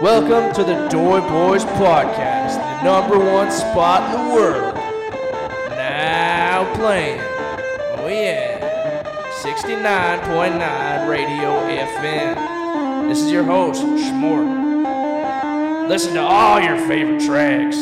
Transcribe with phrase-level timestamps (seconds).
[0.00, 4.76] Welcome to the Doi Boys Podcast, the number one spot in the world.
[5.70, 7.35] Now playing.
[9.66, 10.22] Oh yeah.
[10.22, 13.08] 69.9 Radio FM.
[13.08, 15.88] This is your host, Schmort.
[15.88, 17.74] Listen to all your favorite tracks.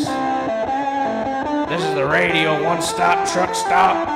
[1.69, 4.09] This is the radio one stop, truck stop,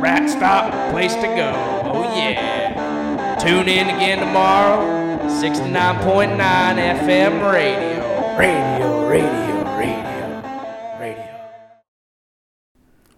[0.00, 1.52] rat stop, place to go.
[1.92, 3.34] Oh yeah.
[3.40, 4.86] Tune in again tomorrow.
[5.26, 8.36] 69.9 FM radio.
[8.38, 10.42] Radio, radio, radio,
[11.00, 11.40] radio.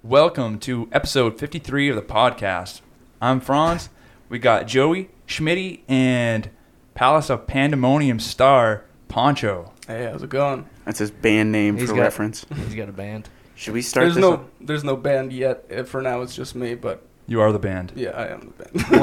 [0.02, 2.80] Welcome to episode 53 of the podcast.
[3.20, 3.90] I'm Franz.
[4.28, 6.50] We got Joey, Schmitty, and
[6.94, 9.72] Palace of Pandemonium star Pancho.
[9.86, 10.68] Hey, how's it going?
[10.84, 12.44] That's his band name He's for got- reference.
[12.54, 13.28] He's got a band.
[13.54, 14.22] Should we start There's this?
[14.22, 14.50] no up?
[14.60, 15.64] there's no band yet.
[15.74, 16.74] Uh, For now, it's just me.
[16.76, 17.92] But You are the band.
[17.96, 19.00] yeah, I am the band.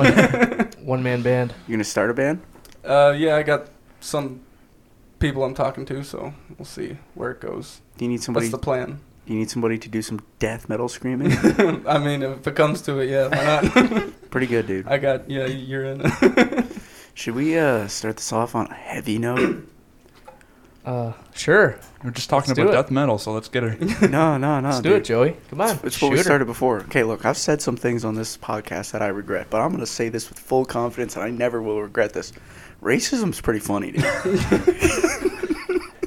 [0.78, 1.54] One, one man band.
[1.68, 2.42] You gonna start a band?
[2.86, 3.68] uh, yeah, I got
[4.00, 4.42] some
[5.20, 7.82] people I'm talking to, so we'll see where it goes.
[7.98, 8.46] Do you need somebody?
[8.46, 9.02] That's the plan.
[9.26, 11.32] Do you need somebody to do some death metal screaming?
[11.88, 14.12] I mean, if it comes to it, yeah, why not?
[14.30, 14.88] Pretty good, dude.
[14.88, 16.02] I got yeah, you're in.
[17.16, 19.68] Should we uh start this off on a heavy note?
[20.86, 21.80] Uh, sure.
[22.04, 23.76] We're just talking Let's about death metal, so let's get her.
[24.08, 24.70] no, no, no.
[24.70, 25.36] Let's do it, Joey.
[25.50, 25.80] Come on.
[25.82, 26.24] It's what we shoot her.
[26.26, 26.82] started before.
[26.82, 29.88] Okay, look, I've said some things on this podcast that I regret, but I'm gonna
[29.88, 32.34] say this with full confidence, and I never will regret this.
[32.84, 35.32] Racism's pretty funny, dude.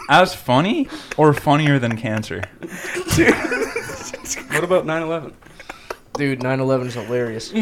[0.08, 2.42] As funny or funnier than cancer?
[4.48, 5.34] what about 9/11?
[6.14, 7.50] Dude, 9 11 is hilarious.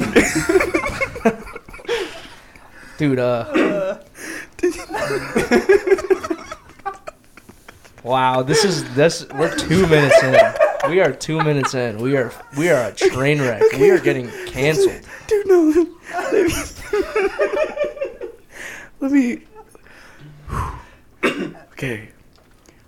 [2.98, 3.98] Dude, uh.
[8.02, 9.26] wow, this is this.
[9.34, 10.34] We're two minutes in.
[10.88, 11.98] We are two minutes in.
[11.98, 13.60] We are we are a train wreck.
[13.72, 15.02] We are getting canceled.
[15.26, 15.86] Dude, no.
[16.12, 16.46] Let me.
[19.00, 19.42] Let me
[21.72, 22.10] okay.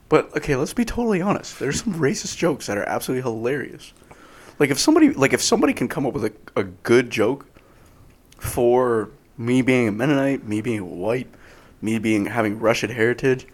[0.08, 1.58] But okay, let's be totally honest.
[1.58, 3.92] There's some racist jokes that are absolutely hilarious.
[4.58, 7.46] Like if somebody like if somebody can come up with a, a good joke
[8.38, 11.28] for me being a Mennonite, me being white,
[11.80, 13.46] me being having Russian heritage,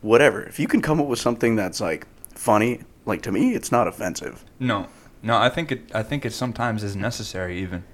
[0.00, 0.42] whatever.
[0.42, 3.86] If you can come up with something that's like funny, like to me, it's not
[3.86, 4.44] offensive.
[4.58, 4.88] No,
[5.22, 5.36] no.
[5.36, 5.90] I think it.
[5.94, 7.84] I think it sometimes is necessary, even.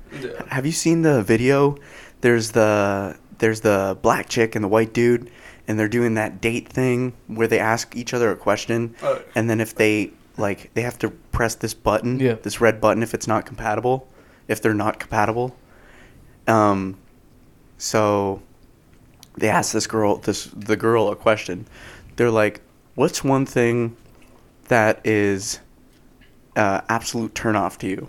[0.48, 1.76] Have you seen the video?
[2.20, 5.30] There's the there's the black chick and the white dude,
[5.70, 9.22] and they're doing that date thing where they ask each other a question, Oh.
[9.36, 12.34] and then if they like they have to press this button, Yeah.
[12.42, 14.08] this red button, if it's not compatible,
[14.48, 15.54] if they're not compatible.
[16.48, 16.96] Um,
[17.78, 18.42] so
[19.36, 21.66] they ask this girl this the girl a question.
[22.16, 22.60] They're like,
[22.96, 23.96] "What's one thing
[24.68, 25.60] that is
[26.56, 28.08] uh, absolute turnoff to you?"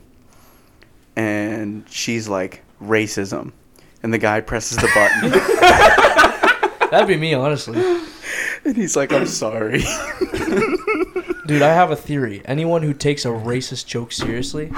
[1.17, 3.51] and she's like racism
[4.01, 5.31] and the guy presses the button
[6.91, 7.81] That'd be me, honestly.
[8.65, 9.79] and he's like i'm sorry
[11.47, 12.41] Dude, I have a theory.
[12.45, 14.71] Anyone who takes a racist joke seriously,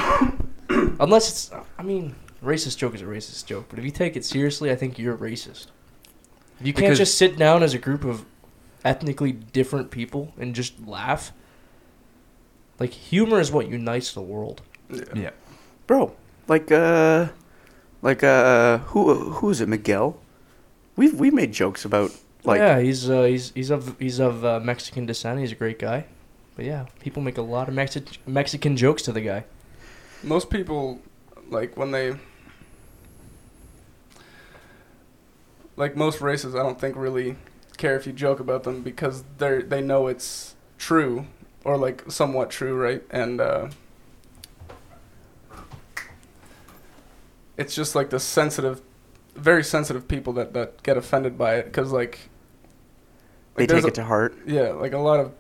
[0.70, 4.26] unless it's, I mean, racist joke is a racist joke, but if you take it
[4.26, 5.68] seriously, I think you're racist.
[6.62, 8.26] You can't Because- just sit down as a group of
[8.86, 11.32] ethnically different people and just laugh,
[12.80, 14.62] like humor is what unites the world.
[14.90, 15.04] Yeah.
[15.16, 15.30] Yeah.
[15.86, 16.14] bro
[16.48, 17.28] like uh
[18.02, 20.18] like uh who who is it miguel
[20.96, 22.12] we've we've made jokes about
[22.44, 25.40] like yeah, he's uh, he's he's of he's of uh, Mexican descent.
[25.40, 26.06] He's a great guy,
[26.56, 29.46] but yeah, people make a lot of Mexi- Mexican jokes to the guy.
[30.22, 31.00] Most people,
[31.50, 32.16] like when they,
[35.76, 37.36] like most races, I don't think really
[37.78, 41.28] care if you joke about them because they they know it's true
[41.64, 43.04] or like somewhat true, right?
[43.10, 43.70] And uh,
[47.58, 48.82] it's just like the sensitive,
[49.36, 52.30] very sensitive people that that get offended by it because like,
[53.56, 55.32] they like, there's take a- it to heart yeah, like a lot of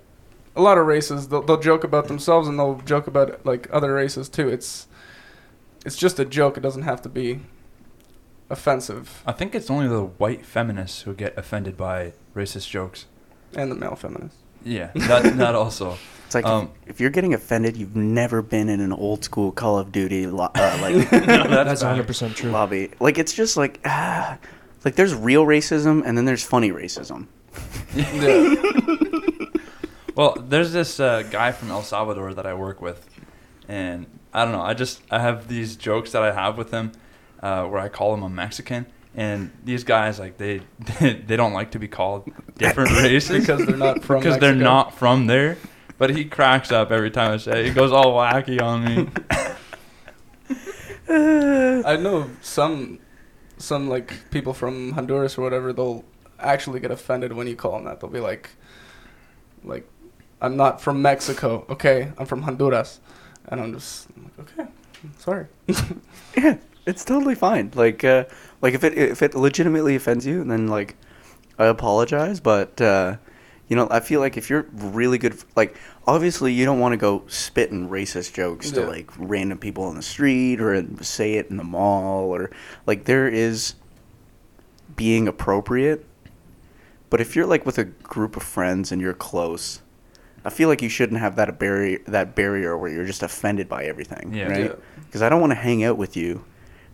[0.56, 3.94] a lot of races they'll, they'll joke about themselves and they'll joke about like other
[3.94, 4.50] races too.
[4.50, 4.88] It's
[5.85, 6.57] it's just a joke.
[6.57, 7.41] It doesn't have to be
[8.50, 9.21] offensive.
[9.25, 13.06] I think it's only the white feminists who get offended by racist jokes.
[13.56, 14.38] And the male feminists.
[14.63, 15.97] Yeah, that that also.
[16.35, 19.51] it's like Um, if, if you're getting offended you've never been in an old school
[19.51, 22.50] call of duty lo- uh, like That's 100 percent true.
[22.51, 24.38] lobby like it's just like ah,
[24.85, 27.27] like there's real racism and then there's funny racism
[27.95, 28.56] Yeah.
[30.15, 33.03] Well, there's this uh, guy from El Salvador that I work with,
[33.68, 34.62] and I don't know.
[34.62, 36.91] I just I have these jokes that I have with him.
[37.41, 40.62] uh, where I call him a Mexican, and these guys like they
[41.00, 44.94] they don't like to be called different races because they're not from because they're not
[44.95, 45.57] from there.
[46.03, 47.67] But he cracks up every time I say it.
[47.67, 49.07] He goes all wacky on me.
[51.88, 53.00] I know some
[53.57, 55.71] some like people from Honduras or whatever.
[55.71, 56.03] They'll
[56.39, 58.01] actually get offended when you call them that.
[58.01, 58.50] They'll be like,
[59.63, 59.89] like,
[60.41, 61.65] I'm not from Mexico.
[61.69, 63.00] Okay, I'm from Honduras,
[63.47, 64.69] and I'm just I'm like, okay,
[65.19, 65.47] sorry.
[66.35, 67.71] Yeah, it's totally fine.
[67.75, 68.25] Like, uh,
[68.61, 70.97] like if it if it legitimately offends you, then like,
[71.57, 72.41] I apologize.
[72.41, 73.15] But uh,
[73.68, 76.98] you know, I feel like if you're really good, like, obviously you don't want to
[76.98, 81.57] go spitting racist jokes to like random people on the street or say it in
[81.57, 82.51] the mall or
[82.86, 83.75] like there is
[84.95, 86.06] being appropriate.
[87.10, 89.81] But if you're like with a group of friends and you're close,
[90.45, 93.86] I feel like you shouldn't have that barrier that barrier where you're just offended by
[93.86, 94.48] everything, Yeah.
[94.50, 94.80] right?
[95.06, 96.44] Because I don't want to hang out with you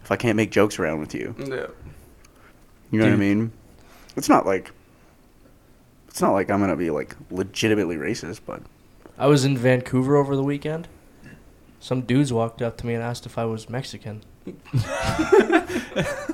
[0.04, 1.34] if I can't make jokes around with you.
[1.40, 1.46] Yeah.
[1.48, 1.68] yeah.
[2.92, 3.52] You know what I mean?
[4.16, 4.72] It's not like
[6.10, 8.62] it's not like I'm gonna be like legitimately racist, but
[9.18, 10.90] I was in Vancouver over the weekend.
[11.80, 14.22] Some dudes walked up to me and asked if I was Mexican.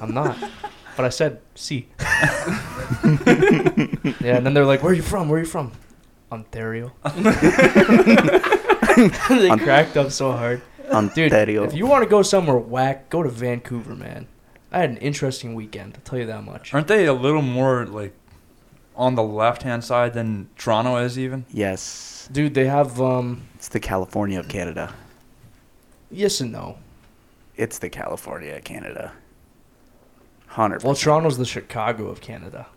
[0.01, 0.37] I'm not.
[0.95, 1.87] But I said, see.
[1.99, 2.55] yeah,
[4.37, 5.27] and then they're like, where are you from?
[5.29, 5.71] Where are you from?
[6.31, 6.91] Ontario.
[7.03, 7.09] they
[9.49, 10.61] On- cracked up so hard.
[10.83, 10.93] Dude,
[11.33, 11.63] Ontario.
[11.63, 14.27] if you want to go somewhere whack, go to Vancouver, man.
[14.71, 16.73] I had an interesting weekend, I'll tell you that much.
[16.73, 18.13] Aren't they a little more like
[18.95, 21.45] on the left hand side than Toronto is even?
[21.51, 24.93] yes, Dude, they have, um, it's the California of Canada.
[26.09, 26.77] yes and no.
[27.55, 29.13] It's the California of Canada.
[30.47, 30.83] Hundred.
[30.83, 32.67] Well, Toronto's the Chicago of Canada.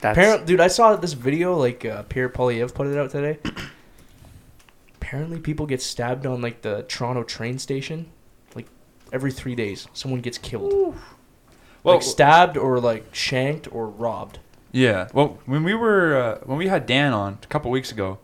[0.00, 1.56] That's Apparently, dude, I saw this video.
[1.56, 3.38] Like uh, Pierre Poilievre put it out today.
[4.96, 8.06] Apparently, people get stabbed on like the Toronto train station,
[8.54, 8.66] like
[9.12, 9.86] every three days.
[9.92, 10.72] Someone gets killed,
[11.82, 14.38] Well, like stabbed or like shanked or robbed.
[14.74, 15.08] Yeah.
[15.14, 18.18] Well, when we were uh, when we had Dan on a couple weeks ago,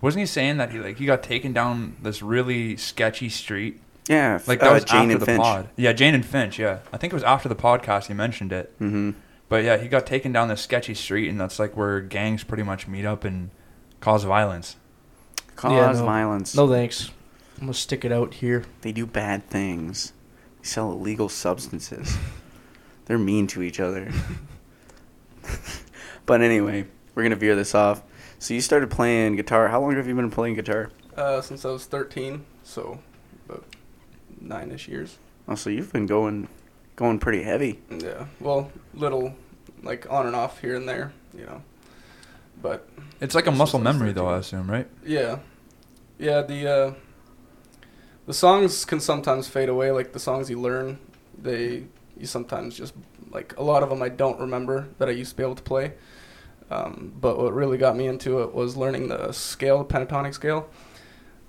[0.00, 3.80] wasn't he saying that he like he got taken down this really sketchy street?
[4.08, 4.38] yeah.
[4.46, 5.42] Like uh, that was Jane after and the Finch.
[5.42, 5.68] pod.
[5.76, 6.58] Yeah, Jane and Finch.
[6.58, 8.72] Yeah, I think it was after the podcast he mentioned it.
[8.80, 9.10] Mm-hmm.
[9.48, 12.62] But yeah, he got taken down this sketchy street, and that's like where gangs pretty
[12.62, 13.50] much meet up and
[14.00, 14.76] cause violence.
[15.56, 16.04] Cause Yeah, no.
[16.04, 16.54] violence.
[16.54, 17.10] No thanks.
[17.56, 18.64] I'm gonna stick it out here.
[18.82, 20.12] They do bad things.
[20.60, 22.16] They sell illegal substances.
[23.06, 24.10] They're mean to each other.
[26.26, 28.02] but anyway, we're gonna veer this off.
[28.38, 29.68] So you started playing guitar.
[29.68, 30.90] How long have you been playing guitar?
[31.16, 32.98] Uh, since I was 13, so
[33.48, 33.64] about
[34.40, 35.16] nine-ish years.
[35.48, 36.48] Oh, so you've been going,
[36.96, 37.80] going pretty heavy.
[37.90, 38.26] Yeah.
[38.40, 39.34] Well, little,
[39.82, 41.62] like on and off here and there, you know.
[42.60, 42.86] But
[43.20, 44.26] It's like a muscle was memory, though.
[44.26, 44.86] I assume, right?
[45.04, 45.38] yeah,
[46.18, 46.42] yeah.
[46.42, 46.94] The uh,
[48.26, 49.90] the songs can sometimes fade away.
[49.92, 50.98] Like the songs you learn,
[51.40, 51.84] they
[52.18, 52.94] you sometimes just
[53.30, 55.62] like a lot of them I don't remember that I used to be able to
[55.62, 55.92] play.
[56.70, 60.68] Um, but what really got me into it was learning the scale, pentatonic scale,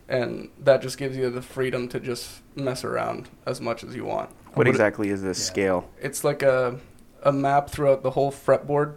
[0.08, 4.06] and that just gives you the freedom to just mess around as much as you
[4.06, 4.30] want.
[4.50, 5.46] What What- exactly is this Yeah.
[5.46, 5.90] scale?
[6.02, 6.80] It's like a
[7.24, 8.94] a map throughout the whole fretboard.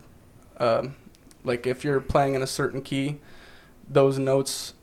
[0.58, 0.94] Um,
[1.42, 3.18] like if you're playing in a certain key,
[3.88, 4.74] those notes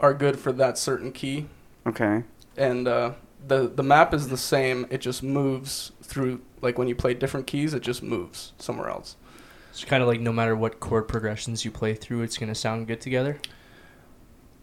[0.00, 1.46] are good for that certain key,
[1.86, 2.24] Okay.
[2.56, 3.12] and uh,
[3.46, 4.86] the the map is the same.
[4.90, 6.40] It just moves through.
[6.62, 9.16] Like when you play different keys, it just moves somewhere else.
[9.78, 12.88] It's kind of like no matter what chord progressions you play through, it's gonna sound
[12.88, 13.38] good together.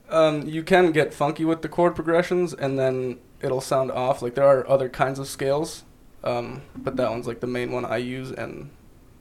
[0.09, 4.21] Um, you can get funky with the chord progressions, and then it'll sound off.
[4.21, 5.83] Like there are other kinds of scales,
[6.25, 8.69] um, but that one's like the main one I use, and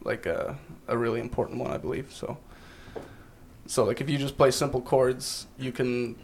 [0.03, 0.59] like a
[0.89, 2.13] a really important one, I believe.
[2.13, 2.39] So,
[3.67, 6.17] so like if you just play simple chords, you can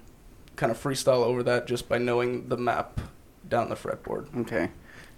[0.56, 3.00] kind of freestyle over that just by knowing the map
[3.48, 4.36] down the fretboard.
[4.40, 4.70] Okay.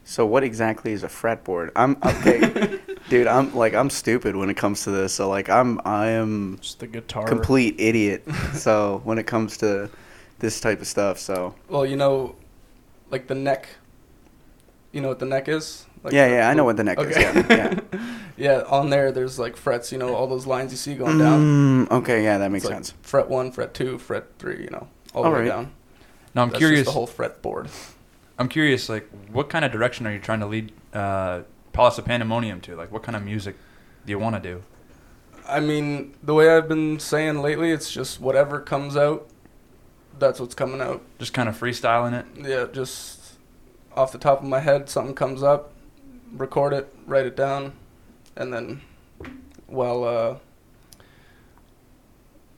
[0.05, 1.71] So what exactly is a fretboard?
[1.77, 2.79] I'm okay,
[3.09, 3.27] dude.
[3.27, 5.15] I'm like I'm stupid when it comes to this.
[5.15, 7.27] So like I'm I am Just the guitar.
[7.27, 8.25] complete idiot.
[8.55, 9.89] so when it comes to
[10.41, 12.35] this type of stuff, so Well, you know,
[13.11, 13.69] like the neck.
[14.91, 15.87] You know what the neck is?
[16.03, 17.17] Like yeah, the- yeah, I know what the neck is.
[17.17, 17.81] Yeah, yeah.
[18.37, 19.93] yeah, on there, there's like frets.
[19.93, 21.87] You know, all those lines you see going down.
[21.87, 22.95] Mm, okay, yeah, that makes It's like sense.
[23.03, 24.65] Fret one, fret two, fret three.
[24.65, 25.49] You know, all the way Alright.
[25.49, 25.73] down.
[26.35, 26.81] Now I'm That's curious.
[26.81, 27.71] Just the whole fretboard.
[28.43, 32.07] I'm curious, like, what kind of direction are you trying to lead uh, Palace of
[32.07, 32.75] Pandemonium to?
[32.75, 33.55] Like, what kind of music
[34.05, 34.65] do you want to do?
[35.47, 39.29] I mean, the way I've been saying lately, it's just whatever comes out.
[40.19, 41.03] That's what's coming out.
[41.21, 42.27] Just kind of freestyling it.
[42.45, 43.35] Yeah, just
[43.95, 45.73] off the top of my head, something comes up,
[46.33, 47.75] record it, write it down,
[48.35, 48.81] and then,
[49.69, 50.37] while uh,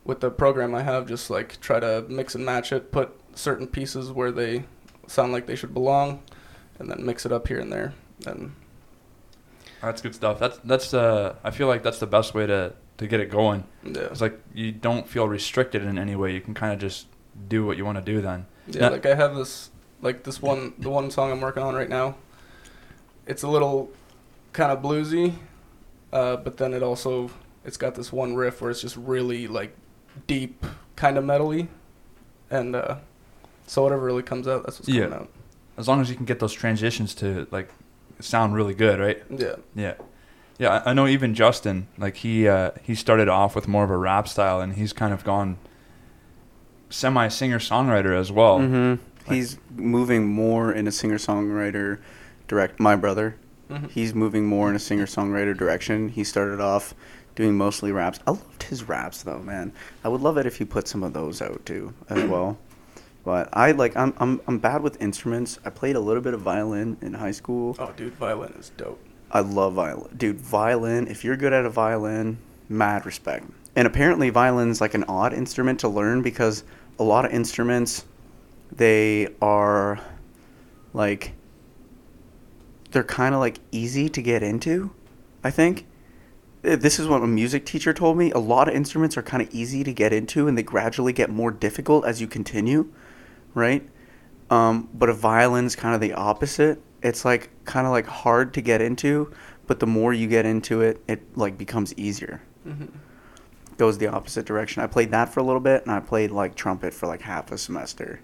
[0.03, 3.67] with the program I have, just like try to mix and match it, put certain
[3.67, 4.63] pieces where they
[5.07, 6.21] sound like they should belong,
[6.79, 7.93] and then mix it up here and there.
[8.25, 8.53] And
[9.81, 10.39] That's good stuff.
[10.39, 13.65] That's that's uh I feel like that's the best way to to get it going.
[13.83, 16.33] yeah, It's like you don't feel restricted in any way.
[16.33, 17.07] You can kind of just
[17.49, 18.45] do what you want to do then.
[18.67, 18.81] yeah.
[18.83, 18.89] Yeah.
[18.89, 19.69] Like I have this,
[20.01, 22.15] like this one, the one song I'm working on right now.
[23.27, 23.91] It's a little
[24.53, 25.33] kind of bluesy,
[26.13, 27.29] uh, but then it also
[27.65, 29.75] it's got this one riff where it's just really like
[30.27, 31.67] deep, kind of metally,
[32.49, 32.95] and uh,
[33.67, 35.03] so whatever really comes out, that's what's Yeah.
[35.05, 35.29] coming out.
[35.77, 37.69] As long as you can get those transitions to like
[38.19, 39.23] sound really good, right?
[39.29, 39.93] Yeah, Yeah.
[40.57, 43.89] Yeah, I I know even Justin, like he uh, he started off with more of
[43.89, 45.57] a rap style and he's kind of gone
[46.89, 48.59] semi singer songwriter as well.
[48.59, 49.33] Mm-hmm.
[49.33, 51.99] He's moving more in a singer songwriter
[52.47, 52.79] direct.
[52.79, 53.35] My brother,
[53.69, 53.89] Mhm.
[53.91, 56.09] he's moving more in a singer songwriter direction.
[56.09, 56.93] He started off
[57.35, 58.19] doing mostly raps.
[58.27, 59.73] I loved his raps though, man.
[60.03, 62.57] I would love it if he put some of those out too as well.
[63.25, 65.59] But I like I'm I'm I'm bad with instruments.
[65.65, 67.75] I played a little bit of violin in high school.
[67.79, 69.03] Oh, dude, violin is dope.
[69.31, 70.15] I love violin.
[70.15, 72.37] Dude, violin, if you're good at a violin,
[72.69, 73.49] mad respect.
[73.75, 76.63] And apparently violin's like an odd instrument to learn because
[76.99, 78.05] a lot of instruments
[78.71, 79.99] they are
[80.93, 81.33] like
[82.91, 84.91] they're kind of like easy to get into,
[85.43, 85.85] I think.
[86.63, 88.31] Uh, This is what a music teacher told me.
[88.31, 91.29] A lot of instruments are kind of easy to get into and they gradually get
[91.29, 92.87] more difficult as you continue,
[93.55, 93.87] right?
[94.51, 96.81] Um, but a violin's kind of the opposite.
[97.01, 99.31] It's like kind of like hard to get into,
[99.67, 102.41] but the more you get into it, it like becomes easier.
[102.63, 102.85] hmm
[103.77, 104.83] Goes the opposite direction.
[104.83, 107.51] I played that for a little bit, and I played like trumpet for like half
[107.51, 108.21] a semester.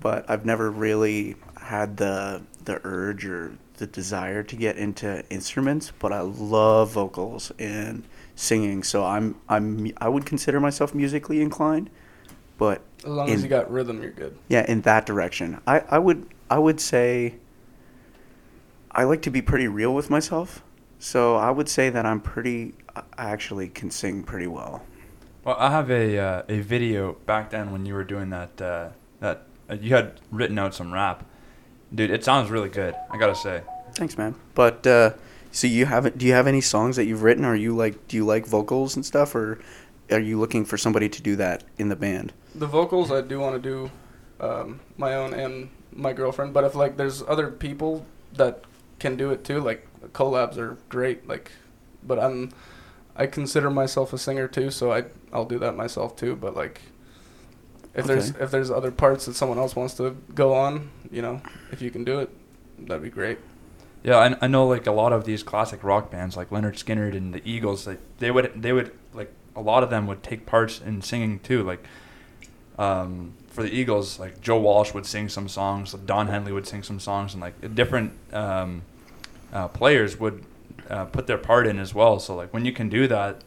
[0.00, 5.92] But I've never really had the the urge or the desire to get into instruments.
[5.98, 8.04] But I love vocals and
[8.36, 11.90] singing, so I'm I'm I would consider myself musically inclined.
[12.58, 14.36] But As long In- as you got rhythm, you're good.
[14.48, 15.60] yeah, in that direction.
[15.66, 17.34] I, I would I would say
[18.90, 20.62] I like to be pretty real with myself.
[20.98, 24.82] So I would say that I'm pretty I actually can sing pretty well.
[25.44, 28.88] Well, I have a uh, a video back then when you were doing that uh,
[29.20, 31.24] that uh, you had written out some rap.
[31.94, 32.94] Dude, it sounds really good.
[33.10, 33.62] I gotta say.
[33.94, 34.34] Thanks, man.
[34.54, 35.10] But uh,
[35.52, 37.44] so you haven't do you have any songs that you've written?
[37.44, 39.58] Are you like do you like vocals and stuff or
[40.10, 42.32] are you looking for somebody to do that in the band?
[42.54, 43.90] The vocals, I do want to do
[44.40, 46.52] um, my own and my girlfriend.
[46.54, 48.64] But if like there's other people that
[48.98, 51.26] can do it too, like collabs are great.
[51.26, 51.50] Like,
[52.02, 52.52] but I'm
[53.16, 56.36] I consider myself a singer too, so I I'll do that myself too.
[56.36, 56.80] But like,
[57.94, 61.40] if there's if there's other parts that someone else wants to go on, you know,
[61.70, 62.30] if you can do it,
[62.78, 63.38] that'd be great.
[64.02, 67.16] Yeah, I, I know like a lot of these classic rock bands like Lynyrd Skynyrd
[67.16, 70.44] and the Eagles, like they would they would like a lot of them would take
[70.44, 71.62] parts in singing too.
[71.62, 71.84] Like
[72.78, 76.82] um, for the Eagles, like Joe Walsh would sing some songs, Don Henley would sing
[76.82, 78.82] some songs, and like different um,
[79.52, 80.44] uh, players would
[80.90, 82.18] uh, put their part in as well.
[82.18, 83.42] So like when you can do that,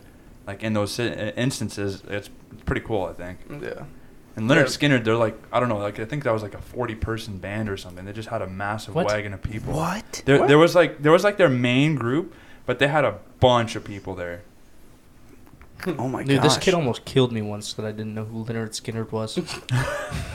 [0.46, 2.30] like in those instances, it's
[2.66, 3.06] pretty cool.
[3.06, 3.40] I think.
[3.62, 3.84] Yeah.
[4.38, 4.64] And Lynyrd Yeah.
[4.98, 7.38] Skynyrd, they're like I don't know, like I think that was like a forty person
[7.38, 8.06] band or something.
[8.06, 9.08] They just had a massive What?
[9.08, 9.74] wagon of people.
[9.74, 10.22] What?
[10.26, 10.48] There, What?
[10.48, 12.34] there was like there was like their main group,
[12.66, 14.44] but they had a bunch of people there.
[15.86, 16.28] Oh my god.
[16.28, 16.56] Dude, gosh.
[16.56, 19.40] this kid almost killed me once that I didn't know who Lynyrd Skynyrd was.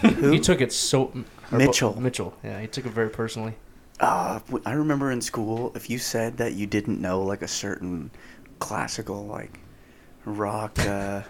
[0.33, 1.13] He took it so
[1.51, 2.01] Mitchell.
[2.01, 3.55] Mitchell, yeah, he took it very personally.
[4.01, 8.11] Uh, I remember in school, if you said that you didn't know like a certain
[8.59, 9.61] classical like
[10.25, 11.23] rock, uh,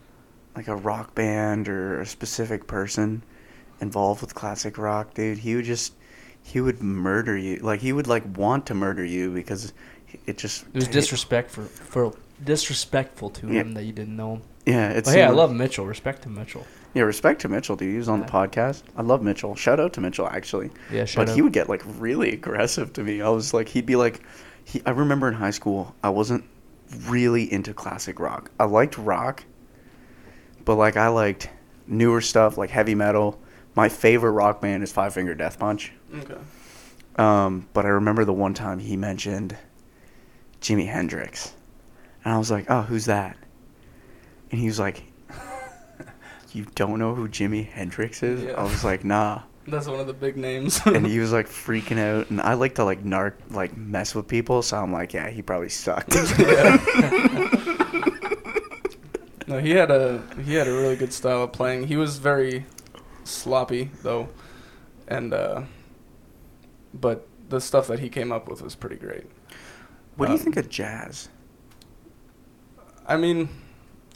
[0.56, 3.22] like a rock band or a specific person
[3.80, 5.94] involved with classic rock, dude, he would just
[6.42, 7.56] he would murder you.
[7.56, 9.72] Like he would like want to murder you because
[10.26, 12.12] it just It was disrespect for, for
[12.44, 13.60] disrespectful to Yeah.
[13.62, 14.42] him that you didn't know him.
[14.66, 15.86] Yeah, it's But hey, I love Mitchell.
[15.86, 16.66] Respect to Mitchell.
[16.94, 17.92] Yeah, respect to Mitchell, dude.
[17.92, 18.82] He was on the podcast.
[18.96, 19.54] I love Mitchell.
[19.54, 20.70] Shout out to Mitchell, actually.
[20.90, 21.34] Yeah, shout but out.
[21.36, 23.20] he would get like really aggressive to me.
[23.22, 24.22] I was like, he'd be like,
[24.64, 24.82] he.
[24.86, 26.44] I remember in high school, I wasn't
[27.06, 28.50] really into classic rock.
[28.58, 29.44] I liked rock,
[30.64, 31.48] but like I liked
[31.86, 33.38] newer stuff like heavy metal.
[33.74, 35.92] My favorite rock band is Five Finger Death Punch.
[36.14, 36.34] Okay.
[37.16, 39.56] Um, but I remember the one time he mentioned
[40.62, 41.52] Jimi Hendrix,
[42.26, 43.36] and I was like, "Oh, who's that?"
[44.50, 45.04] And he was like,
[46.52, 48.52] "You don't know who Jimi Hendrix is?" Yeah.
[48.60, 50.80] I was like, "Nah." That's one of the big names.
[50.86, 54.28] and he was like freaking out, and I like to like narc, like mess with
[54.28, 56.14] people, so I'm like, "Yeah, he probably sucked."
[59.48, 61.86] No, he had a he had a really good style of playing.
[61.86, 62.66] He was very
[63.22, 64.28] sloppy though,
[65.06, 65.62] and uh,
[66.92, 69.22] but the stuff that he came up with was pretty great.
[70.16, 71.28] what do you Um, think of jazz?
[73.08, 73.48] I mean,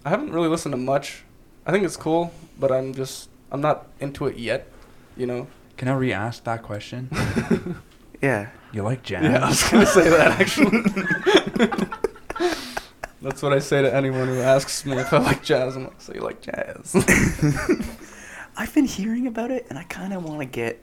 [0.05, 1.23] I haven't really listened to much.
[1.67, 4.67] I think it's cool, but I'm just I'm not into it yet.
[5.17, 7.09] You know, Can I re-ask that question?
[8.23, 8.51] Yeah.
[8.73, 9.25] You like jazz?
[9.25, 10.83] Yeah, I was gonna say that actually.
[13.23, 15.77] That's what I say to anyone who asks me if I like jazz.
[15.77, 16.95] I'm like, so you like jazz?
[18.57, 20.83] I've been hearing about it, and I kind of want to get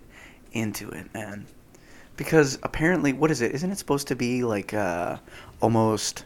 [0.51, 1.45] into it, man.
[2.15, 3.53] Because apparently, what is it?
[3.53, 5.17] Isn't it supposed to be like uh,
[5.61, 6.25] almost?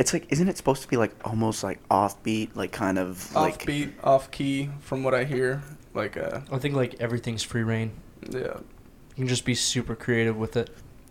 [0.00, 3.60] It's like, isn't it supposed to be like almost like offbeat, like kind of like
[3.66, 5.62] Offbeat, off key, from what I hear.
[5.94, 7.92] Like, uh, I think like everything's free reign.
[8.28, 10.70] yeah, You can just be super creative with it.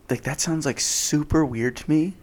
[0.10, 2.16] like that sounds like super weird to me,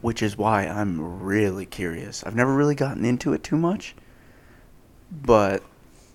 [0.00, 2.24] which is why I'm really curious.
[2.24, 3.94] I've never really gotten into it too much,
[5.10, 5.62] but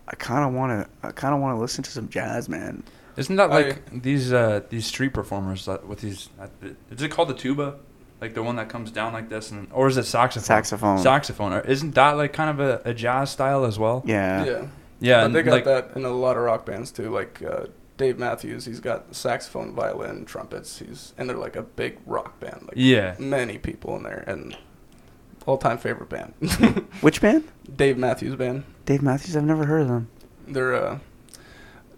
[0.08, 1.08] I kind of want to.
[1.08, 2.84] I kind of want to listen to some jazz, man.
[3.16, 6.30] Isn't that I- like these uh, these street performers that with these?
[6.40, 6.48] Uh,
[6.90, 7.76] is it called the tuba?
[8.24, 10.46] Like the one that comes down like this, and or is it saxophone?
[10.46, 10.98] Saxophone.
[11.00, 11.52] Saxophone.
[11.52, 14.02] Or Isn't that like kind of a, a jazz style as well?
[14.06, 14.46] Yeah.
[14.46, 14.68] yeah.
[15.02, 17.10] Yeah, but and they got like that in a lot of rock bands too.
[17.10, 17.66] Like uh,
[17.98, 20.80] Dave Matthews, he's got saxophone, violin, trumpets.
[20.80, 22.62] He's and they're like a big rock band.
[22.62, 23.16] Like yeah.
[23.20, 24.56] many people in there, and
[25.46, 26.34] all-time favorite band,
[27.02, 27.44] Which band?
[27.76, 28.64] Dave Matthews Band.
[28.86, 29.36] Dave Matthews.
[29.36, 30.08] I've never heard of them.
[30.48, 31.00] They're uh,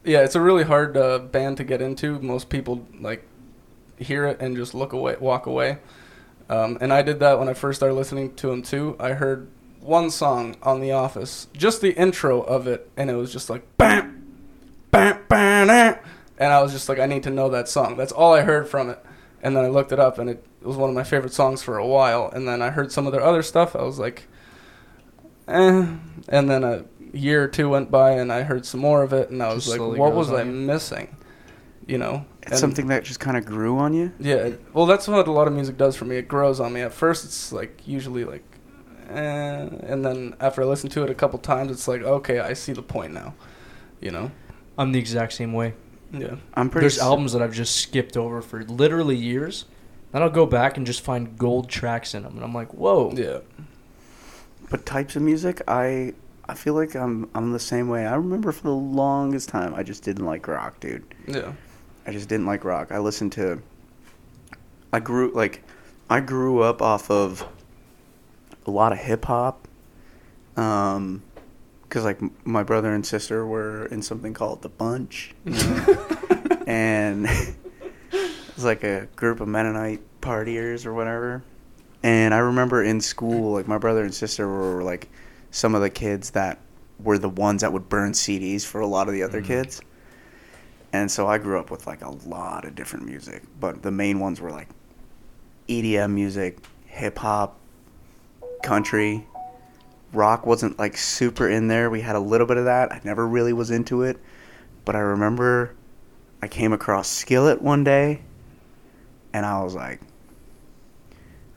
[0.03, 2.17] yeah, it's a really hard uh, band to get into.
[2.17, 3.24] Most people like
[4.00, 5.77] hear it and just look away, walk away.
[6.50, 8.96] Um, and I did that when I first started listening to him too.
[9.00, 9.48] I heard
[9.82, 13.66] one song on The Office, just the intro of it, and it was just like
[13.78, 14.25] bam,
[14.92, 16.00] bam, bam, bam.
[16.38, 17.98] and I was just like, I need to know that song.
[17.98, 19.04] That's all I heard from it.
[19.42, 21.78] And then I looked it up, and it, was one of my favorite songs for
[21.78, 22.32] a while.
[22.34, 23.75] And then I heard some of their other stuff.
[23.75, 24.28] I was like,
[25.48, 25.86] eh.
[26.28, 29.30] And then a year or two went by, and I heard some more of it,
[29.30, 31.16] and I was Just like, what was I missing?
[31.88, 34.12] You know, It's And- something that just kind of grew on you.
[34.20, 36.15] yeah, well, that's what a lot of music does for me.
[36.18, 36.82] It grows on me.
[36.82, 38.44] At first, it's like usually like,
[39.10, 42.54] eh, and then after I listen to it a couple times, it's like, okay, I
[42.54, 43.34] see the point now.
[44.01, 44.32] You know?
[44.77, 45.74] I'm the exact same way.
[46.12, 46.36] Yeah.
[46.56, 46.84] I'm pretty.
[46.86, 49.65] There's s- albums that I've just skipped over for literally years.
[50.12, 53.12] Then I'll go back and just find gold tracks in them, and I'm like, whoa.
[53.16, 53.40] Yeah.
[54.70, 56.14] But types of music, I
[56.48, 58.05] I feel like I'm I'm the same way.
[58.05, 61.03] I remember for the longest time, I just didn't like rock, dude.
[61.27, 61.53] Yeah.
[62.07, 62.91] I just didn't like rock.
[62.91, 63.61] I listened to.
[64.94, 65.63] I grew like,
[66.09, 67.48] I grew up off of.
[68.68, 69.68] A lot of hip hop.
[70.57, 71.22] Um,
[71.83, 76.63] because like m- my brother and sister were in something called the Bunch, you know?
[76.65, 77.25] and
[78.11, 81.44] it was like a group of Mennonite partiers or whatever.
[82.01, 85.09] And I remember in school, like my brother and sister were like
[85.51, 86.59] some of the kids that
[87.00, 89.46] were the ones that would burn CDs for a lot of the other Mhm.
[89.46, 89.81] kids.
[90.96, 94.22] And so I grew up with like a lot of different music, but the main
[94.22, 94.70] ones were like
[95.68, 97.60] EDM music, hip hop,
[98.64, 99.27] country.
[100.14, 101.90] Rock wasn't like super in there.
[101.90, 102.94] We had a little bit of that.
[102.94, 104.18] I never really was into it.
[104.86, 105.75] But I remember
[106.42, 108.22] I came across Skillet one day
[109.34, 110.00] and I was like,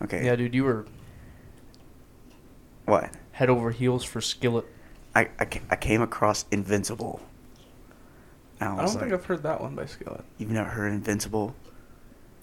[0.03, 0.85] okay, Yeah, dude, you were
[2.87, 3.11] what?
[3.33, 4.67] head over heels for Skillet.
[5.15, 7.21] I, I, I came across Invincible.
[8.61, 10.25] And I I don't like, think I've heard that one by Skillet.
[10.39, 11.55] you've never heard Invincible?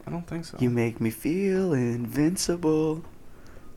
[0.08, 0.58] I don't think so.
[0.60, 3.04] You make me feel invincible.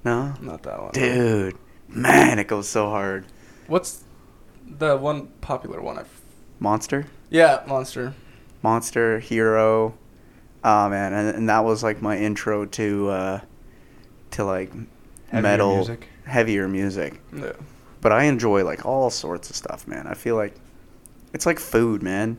[0.04, 0.34] No?
[0.40, 0.90] Not that one.
[0.92, 1.56] Dude,
[1.88, 3.24] man, it goes so hard.
[3.66, 4.04] What's
[4.66, 5.98] the one popular one?
[5.98, 6.04] I.
[6.60, 7.06] Monster?
[7.30, 8.14] Yeah, Monster.
[8.62, 9.94] Monster, Hero.
[10.64, 13.40] Oh man, and, and that was like my intro to uh
[14.32, 14.70] to like
[15.28, 16.08] Heavier metal music.
[16.24, 17.20] heavier music.
[17.34, 17.52] Yeah.
[18.00, 20.06] But I enjoy like all sorts of stuff, man.
[20.06, 20.54] I feel like
[21.32, 22.38] it's like food, man.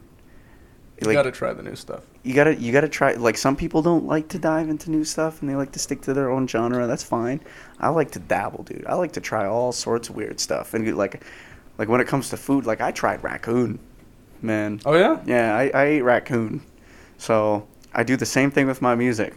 [1.00, 2.06] You Like gotta try the new stuff.
[2.24, 5.42] you gotta you gotta try like some people don't like to dive into new stuff
[5.42, 6.88] and they like to stick to their own genre.
[6.88, 7.42] That's fine.
[7.80, 8.86] I like to dabble dude.
[8.88, 10.74] I like to try all sorts of weird stuff.
[10.74, 11.24] And like
[11.78, 13.80] like when it comes to food like i tried raccoon
[14.42, 14.82] man.
[14.86, 15.22] Oh yeah.
[15.26, 16.62] yeah i, I ate raccoon.
[17.18, 19.36] So i do the same thing with my music.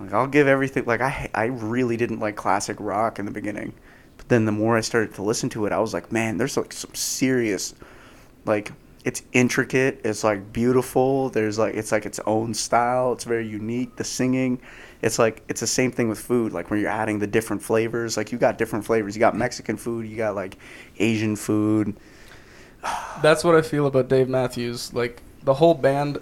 [0.00, 3.74] Like i'll give everything like i i really didn't like classic rock in the beginning.
[4.16, 6.56] But then the more i started to listen to it i was like man there's
[6.56, 7.74] like some serious
[8.48, 8.72] like
[9.04, 13.94] it's intricate it's like beautiful there's like it's like its own style it's very unique
[13.96, 14.60] the singing
[15.02, 18.16] it's like it's the same thing with food like when you're adding the different flavors
[18.16, 20.58] like you got different flavors you got mexican food you got like
[20.98, 21.96] asian food
[23.22, 24.92] That's what I feel about Dave Matthews.
[24.92, 26.18] Like the whole band,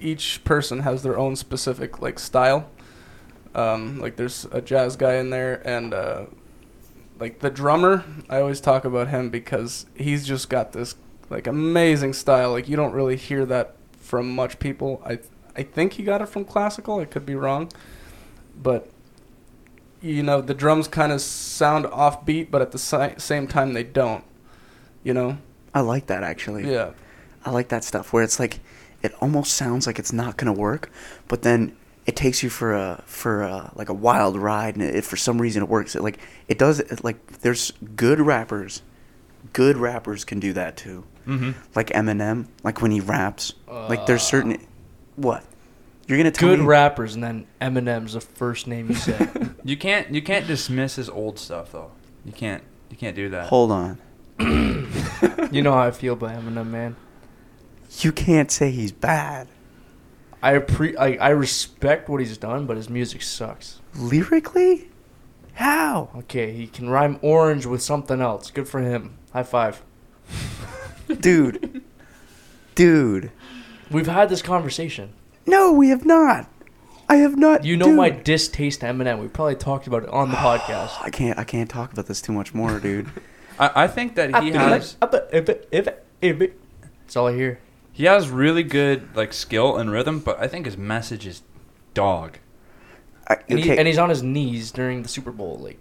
[0.00, 2.68] each person has their own specific like style.
[3.54, 6.26] Um, like there's a jazz guy in there, and uh,
[7.18, 8.04] like the drummer.
[8.28, 10.94] I always talk about him because he's just got this
[11.30, 12.52] like amazing style.
[12.52, 15.02] Like you don't really hear that from much people.
[15.04, 15.18] I
[15.56, 16.98] I think he got it from classical.
[17.00, 17.70] I could be wrong,
[18.60, 18.88] but
[20.00, 23.84] you know the drums kind of sound offbeat, but at the si- same time they
[23.84, 24.24] don't.
[25.04, 25.38] You know,
[25.74, 26.70] I like that actually.
[26.70, 26.92] Yeah.
[27.44, 28.60] I like that stuff where it's like
[29.02, 30.90] it almost sounds like it's not gonna work,
[31.28, 35.04] but then it takes you for a for a, like a wild ride, and it,
[35.04, 35.94] for some reason it works.
[35.94, 36.80] It, like it does.
[36.80, 38.82] It, like there's good rappers,
[39.52, 41.04] good rappers can do that too.
[41.26, 41.52] Mm-hmm.
[41.74, 44.58] Like Eminem, like when he raps, like there's certain
[45.16, 45.44] what
[46.06, 46.66] you're gonna tell Good me.
[46.66, 49.48] rappers, and then Eminem's the first name you said.
[49.64, 51.92] You can't you can't dismiss his old stuff though.
[52.24, 53.46] You can't you can't do that.
[53.46, 53.98] Hold on,
[55.52, 56.96] you know how I feel about Eminem, man.
[58.00, 59.46] you can't say he's bad
[60.42, 63.78] I appre- I, I respect what he's done, but his music sucks.
[63.94, 64.88] lyrically.
[65.54, 66.08] How?
[66.16, 68.50] Okay, he can rhyme orange with something else.
[68.50, 69.16] Good for him.
[69.32, 69.80] High five.
[71.20, 71.82] Dude,
[72.74, 73.30] dude.
[73.90, 75.12] We've had this conversation.
[75.46, 76.48] No, we have not.
[77.08, 77.64] I have not.
[77.64, 77.96] You know dude.
[77.96, 79.20] my distaste to Eminem.
[79.20, 80.92] We probably talked about it on the podcast.
[81.02, 81.38] I can't.
[81.38, 83.08] I can't talk about this too much more, dude.
[83.58, 84.96] I, I think that he has
[87.02, 87.58] That's all I hear.
[87.92, 91.42] he has really good like skill and rhythm, but I think his message is
[91.92, 92.38] dog.
[93.28, 95.58] I, And, he, and he's on his knees during the Super Bowl.
[95.58, 95.78] Like,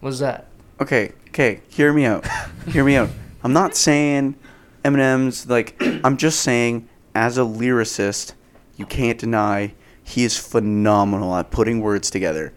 [0.00, 0.46] what's that?
[0.80, 1.62] okay, okay.
[1.68, 2.26] Hear me out.
[2.68, 3.10] hear me out.
[3.42, 4.36] I'm not saying
[4.84, 5.80] Eminem's like.
[6.04, 8.32] I'm just saying, as a lyricist,
[8.76, 12.52] you can't deny he is phenomenal at putting words together.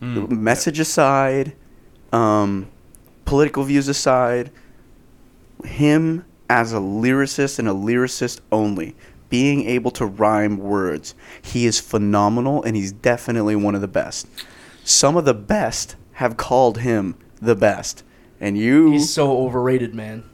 [0.00, 0.30] Mm.
[0.30, 1.54] Message aside,
[2.12, 2.68] um,
[3.24, 4.50] political views aside,
[5.64, 8.94] him as a lyricist and a lyricist only,
[9.28, 14.26] being able to rhyme words, he is phenomenal and he's definitely one of the best.
[14.84, 18.04] Some of the best have called him the best.
[18.40, 20.24] And you, He's so overrated, man.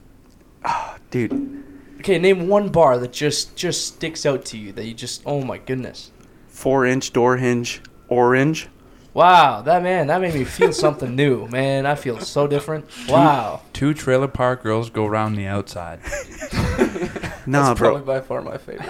[0.65, 1.63] oh, dude,
[2.01, 5.41] Okay, name one bar that just just sticks out to you that you just oh
[5.43, 6.11] my goodness.
[6.49, 8.69] four inch door hinge, orange.
[9.15, 11.87] Wow, that man, that made me feel something new, man.
[11.87, 12.87] I feel so different.
[13.09, 13.61] Wow.
[13.73, 16.01] Two trailer park girls go round the outside.
[17.45, 17.91] Nah, That's bro.
[17.91, 18.89] probably by far my favorite.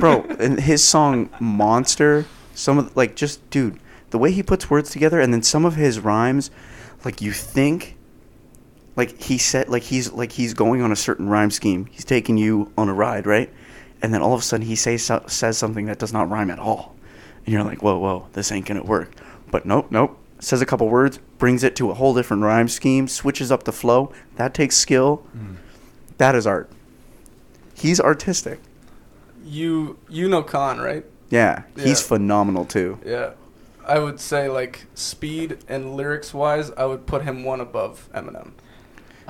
[0.00, 4.90] bro and his song monster some of like just dude the way he puts words
[4.90, 6.52] together and then some of his rhymes
[7.04, 7.96] like you think
[9.00, 12.36] like he said like he's like he's going on a certain rhyme scheme he's taking
[12.36, 13.50] you on a ride right
[14.02, 16.58] and then all of a sudden he says says something that does not rhyme at
[16.58, 16.94] all
[17.44, 19.10] and you're like whoa whoa this ain't gonna work
[19.50, 23.08] but nope nope says a couple words brings it to a whole different rhyme scheme
[23.08, 25.54] switches up the flow that takes skill hmm.
[26.18, 26.70] that is art
[27.74, 28.60] he's artistic
[29.44, 31.04] You you know Khan, right?
[31.30, 32.06] Yeah, he's Yeah.
[32.08, 32.98] phenomenal too.
[33.04, 33.30] Yeah.
[33.86, 38.50] I would say like speed and lyrics wise, I would put him one above Eminem.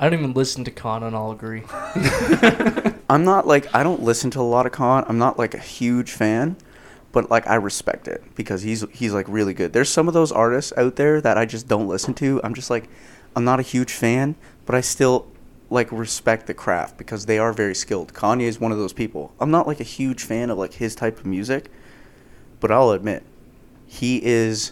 [0.01, 1.61] I don't even listen to Khan and I'll agree.
[3.07, 5.05] I'm not like I don't listen to a lot of Khan.
[5.07, 6.57] I'm not like a huge fan,
[7.11, 9.73] but like I respect it because he's he's like really good.
[9.73, 12.41] There's some of those artists out there that I just don't listen to.
[12.43, 12.89] I'm just like
[13.35, 14.33] I'm not a huge fan,
[14.65, 15.27] but I still
[15.69, 18.11] like respect the craft because they are very skilled.
[18.11, 19.35] Kanye is one of those people.
[19.39, 21.69] I'm not like a huge fan of like his type of music,
[22.59, 23.21] but I'll admit
[23.85, 24.71] he is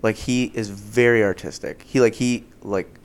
[0.00, 1.82] like he is very artistic.
[1.82, 3.00] He like he like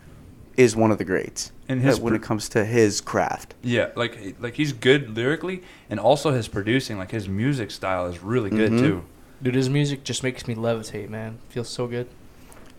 [0.56, 1.52] is one of the greats.
[1.68, 3.56] And his when pr- it comes to his craft.
[3.64, 8.22] Yeah, like like he's good lyrically, and also his producing, like his music style is
[8.22, 8.80] really good Mhm.
[8.80, 9.04] too.
[9.42, 11.40] Dude, his music just makes me levitate, man.
[11.50, 12.08] Feels so good.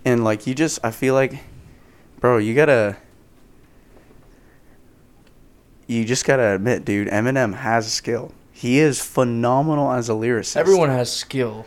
[0.04, 1.40] And like you just I feel like
[2.20, 2.96] bro, you gotta
[5.86, 8.32] you just gotta admit, dude, Eminem has skill.
[8.52, 10.56] He is phenomenal as a lyricist.
[10.56, 11.66] Everyone has skill.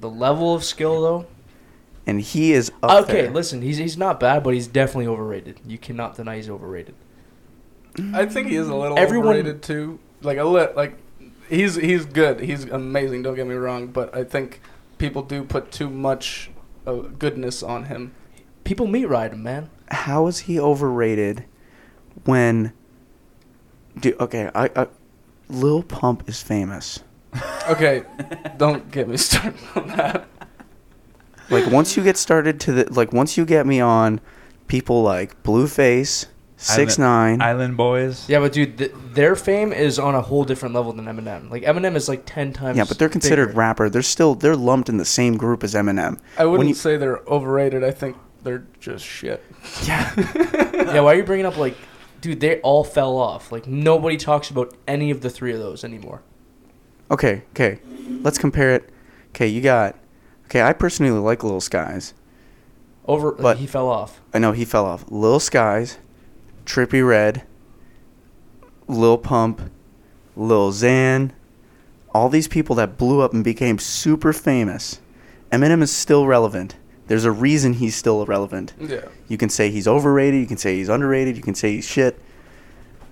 [0.00, 1.26] The level of skill, though.
[2.10, 3.30] And he is up okay, there.
[3.30, 5.60] listen, he's he's not bad, but he's definitely overrated.
[5.64, 6.96] You cannot deny he's overrated.
[8.12, 10.00] I think he is a little Everyone- overrated too.
[10.20, 10.98] Like a lit like
[11.48, 12.40] he's he's good.
[12.40, 14.60] He's amazing, don't get me wrong, but I think
[14.98, 16.50] people do put too much
[16.84, 18.12] uh, goodness on him.
[18.64, 19.70] People meat ride him, man.
[19.90, 21.44] How is he overrated
[22.24, 22.72] when
[23.98, 24.86] do okay, I, I
[25.48, 27.00] Lil Pump is famous.
[27.68, 28.02] Okay,
[28.56, 30.26] don't get me started on that.
[31.50, 34.20] Like once you get started to the like once you get me on
[34.68, 37.40] people like Blueface, Six Nine.
[37.40, 38.28] Island Boys.
[38.28, 41.50] Yeah, but dude, th- their fame is on a whole different level than Eminem.
[41.50, 42.76] Like Eminem is like ten times.
[42.76, 43.58] Yeah, but they're considered bigger.
[43.58, 43.88] rapper.
[43.90, 46.18] They're still they're lumped in the same group as Eminem.
[46.38, 47.82] I wouldn't you- say they're overrated.
[47.82, 49.42] I think they're just shit.
[49.84, 50.12] Yeah.
[50.74, 51.76] yeah, why are you bringing up like,
[52.20, 52.40] dude?
[52.40, 53.50] They all fell off.
[53.50, 56.22] Like nobody talks about any of the three of those anymore.
[57.10, 57.80] Okay, okay.
[58.22, 58.90] Let's compare it.
[59.30, 59.96] Okay, you got.
[60.50, 62.12] Okay, I personally like Lil Skies.
[63.06, 64.20] Over, uh, But- he fell off.
[64.34, 65.04] I know he fell off.
[65.08, 65.98] Lil Skies,
[66.66, 67.42] Trippie Redd,
[68.88, 69.60] Lil Pump,
[70.36, 71.30] Lil Xan,
[72.12, 74.98] all these people that blew up and became super famous.
[75.52, 76.74] Eminem is still relevant.
[77.06, 78.72] There's a reason he's still relevant.
[78.80, 79.02] Yeah.
[79.28, 82.18] You can say he's overrated, you can say he's underrated, you can say he's shit.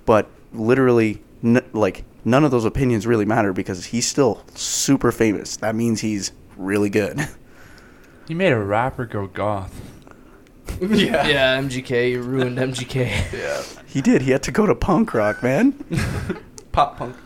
[0.06, 5.56] but literally, n- like none of those opinions really matter because he's still super famous.
[5.58, 7.20] That means he's really good.
[8.28, 9.74] He made a rapper go goth.
[10.82, 11.26] yeah.
[11.26, 13.32] Yeah, MGK you ruined MGK.
[13.32, 13.62] Yeah.
[13.86, 14.20] he did.
[14.20, 15.72] He had to go to punk rock, man.
[16.70, 17.16] Pop punk.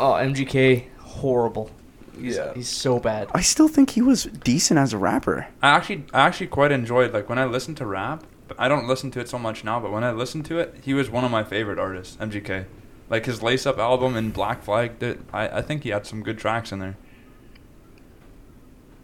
[0.00, 1.70] Oh, MGK horrible.
[2.18, 2.52] He's, Yeah.
[2.54, 3.28] he's so bad.
[3.32, 5.46] I still think he was decent as a rapper.
[5.62, 8.24] I actually, I actually quite enjoyed like when I listened to rap.
[8.48, 9.78] But I don't listen to it so much now.
[9.78, 12.16] But when I listened to it, he was one of my favorite artists.
[12.16, 12.64] MGK,
[13.08, 14.98] like his Lace Up album and Black Flag.
[14.98, 16.96] Did, I, I think he had some good tracks in there.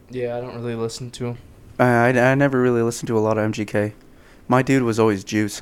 [0.09, 1.37] Yeah, I don't really listen to him.
[1.79, 3.93] Uh, I, I never really listened to a lot of MGK.
[4.47, 5.61] My dude was always Juice.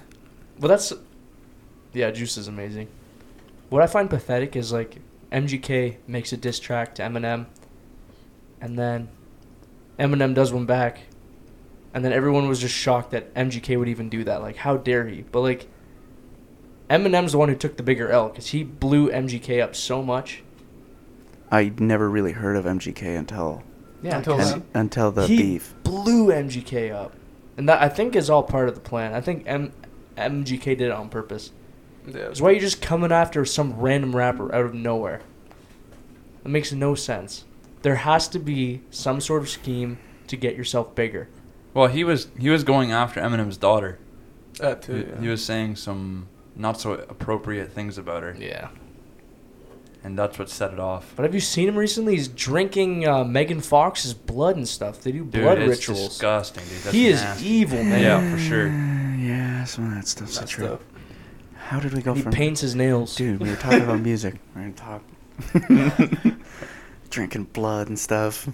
[0.59, 0.93] Well, that's
[1.93, 2.11] yeah.
[2.11, 2.87] Juice is amazing.
[3.69, 4.97] What I find pathetic is like
[5.31, 7.47] MGK makes a diss track to Eminem,
[8.61, 9.09] and then
[9.99, 11.01] Eminem does one back,
[11.93, 14.41] and then everyone was just shocked that MGK would even do that.
[14.41, 15.23] Like, how dare he?
[15.23, 15.67] But like,
[16.89, 20.43] Eminem's the one who took the bigger L because he blew MGK up so much.
[21.51, 23.63] I never really heard of MGK until
[24.05, 24.63] Yeah, Until 'cause then.
[24.73, 25.73] until the he beef.
[25.83, 27.13] blew MGK up,
[27.57, 29.13] and that I think is all part of the plan.
[29.13, 29.71] I think M-
[30.17, 31.51] MGK did it on purpose.
[32.07, 32.27] Yeah.
[32.29, 35.21] It's why you're just coming after some random rapper out of nowhere.
[36.43, 37.45] It makes no sense.
[37.81, 41.27] There has to be some sort of scheme to get yourself bigger.
[41.73, 43.97] Well, he was he was going after Eminem's daughter.
[44.59, 44.93] That too.
[44.93, 45.21] He, yeah.
[45.21, 48.69] he was saying some not so appropriate things about her, Yeah.
[50.05, 51.11] And that's what set it off.
[51.15, 52.15] But have you seen him recently?
[52.15, 55.01] He's drinking uh, Megan Fox's blood and stuff.
[55.01, 56.09] They do Dude, blood it's rituals.
[56.09, 56.77] disgusting, dude.
[56.83, 58.01] That's he is evil, man.
[58.01, 58.67] Yeah, for sure.
[58.67, 60.65] yeah, some of that stuff's That true.
[60.67, 60.81] stuff.
[61.55, 63.15] How did we go He from paints his nails.
[63.15, 64.35] Dude, we were talking about music.
[64.55, 65.01] We're gonna talk
[67.09, 68.47] drinking blood and stuff.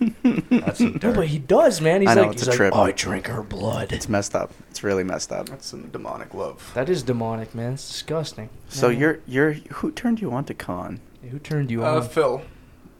[0.00, 1.14] That's some No, dark.
[1.16, 2.00] but he does, man.
[2.02, 2.74] He's I know, like, it's he's a like, trip.
[2.76, 3.92] oh, I drink her blood.
[3.92, 4.52] It's messed up.
[4.70, 5.48] It's really messed up.
[5.48, 6.70] That's some demonic love.
[6.74, 7.74] That is demonic, man.
[7.74, 8.48] It's disgusting.
[8.68, 8.98] So Yeah.
[8.98, 11.00] you're you're who turned you on to Khan?
[11.30, 12.08] Who turned you Uh, on?
[12.08, 12.42] Phil.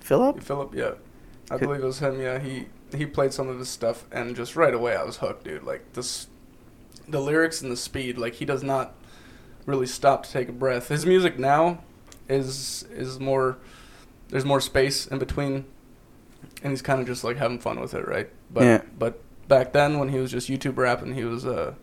[0.00, 0.42] Philip?
[0.42, 0.92] Philip, yeah.
[1.50, 2.38] I Could- believe it was him, yeah.
[2.38, 5.64] He he played some of his stuff and just right away I was hooked, dude.
[5.64, 6.28] Like this
[7.08, 8.94] the lyrics and the speed, like he does not
[9.64, 10.88] really stop to take a breath.
[10.88, 11.82] His music now
[12.28, 13.58] is is more
[14.28, 15.64] there's more space in between
[16.62, 18.28] and he's kind of just like having fun with it, right?
[18.52, 18.82] But Yeah.
[18.98, 21.74] but back then when he was just YouTube rapping, he was uh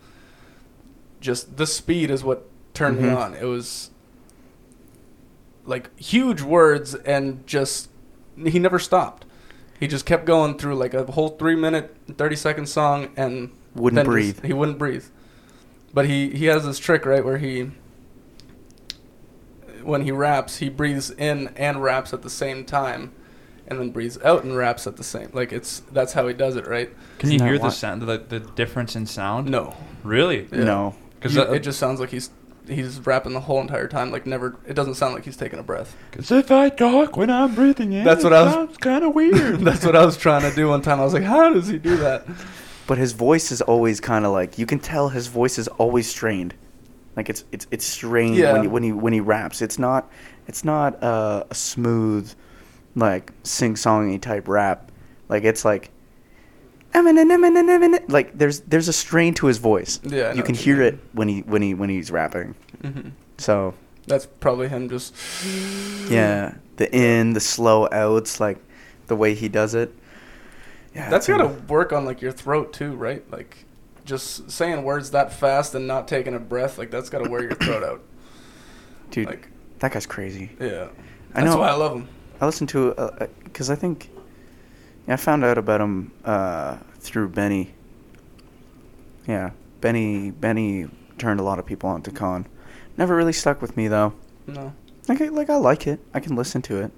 [1.20, 3.16] just the speed is what turned me Mhm.
[3.16, 3.34] on.
[3.34, 3.90] It was
[5.64, 7.88] like huge words and just
[8.44, 9.24] he never stopped.
[9.80, 14.04] He just kept going through like a whole three minute, thirty second song and Wouldn't
[14.04, 14.34] breathe.
[14.36, 15.04] just- he wouldn't breathe.
[15.94, 17.70] But he he has this trick right where he
[19.82, 23.12] when he raps he breathes in and raps at the same time,
[23.68, 25.30] and then breathes out and raps at the same.
[25.32, 26.90] Like it's that's how he does it, right?
[27.18, 29.48] Can you Isn't that hear the sound, the, the difference in sound?
[29.48, 30.48] No, Really?
[30.52, 30.64] Yeah.
[30.64, 30.94] No.
[31.20, 32.30] Because it just sounds like he's
[32.68, 34.10] he's rapping the whole entire time.
[34.10, 35.96] Like never, it doesn't sound like he's taking a breath.
[36.12, 39.04] Cause if I talk when I'm breathing in, That's it what I was- sounds kind
[39.04, 39.60] of weird.
[39.60, 41.00] That's what I was trying to do one time.
[41.00, 42.26] I was like, how does he do that?
[42.86, 46.06] But his voice is always kind of like you can tell his voice is always
[46.06, 46.52] strained.
[47.16, 48.52] Like it's it's it's strained Yeah.
[48.52, 49.62] when he when he when he raps.
[49.62, 50.10] It's not
[50.46, 52.30] it's not uh, a smooth
[52.94, 54.90] like sing-songy type rap.
[55.28, 55.90] Like it's like
[56.94, 60.00] like there's there's a strain to his voice.
[60.04, 62.54] Yeah, you can hear it when he when he when he's rapping.
[62.82, 63.74] hmm So
[64.06, 65.14] That's probably him just.
[66.08, 68.58] yeah, the in, the slow outs, like
[69.06, 69.92] the way he does it.
[70.94, 73.28] Yeah, That's gotta work on like your throat too, right?
[73.32, 73.64] Like,
[74.04, 77.54] just saying words that fast and not taking a breath, like that's gotta wear your
[77.56, 78.02] throat out.
[79.10, 79.26] dude.
[79.26, 79.48] Like,
[79.80, 80.50] that guy's crazy.
[80.60, 80.88] yeah.
[81.34, 81.60] I That's know.
[81.60, 82.08] why I love him.
[82.40, 82.94] I listened to
[83.44, 84.10] because I think
[85.06, 87.74] yeah, I found out about him uh, through Benny.
[89.26, 92.46] Yeah, Benny Benny turned a lot of people on to Khan.
[92.96, 94.14] Never really stuck with me though.
[94.46, 94.74] No.
[95.08, 96.00] Like I, like I like it.
[96.14, 96.90] I can listen to it.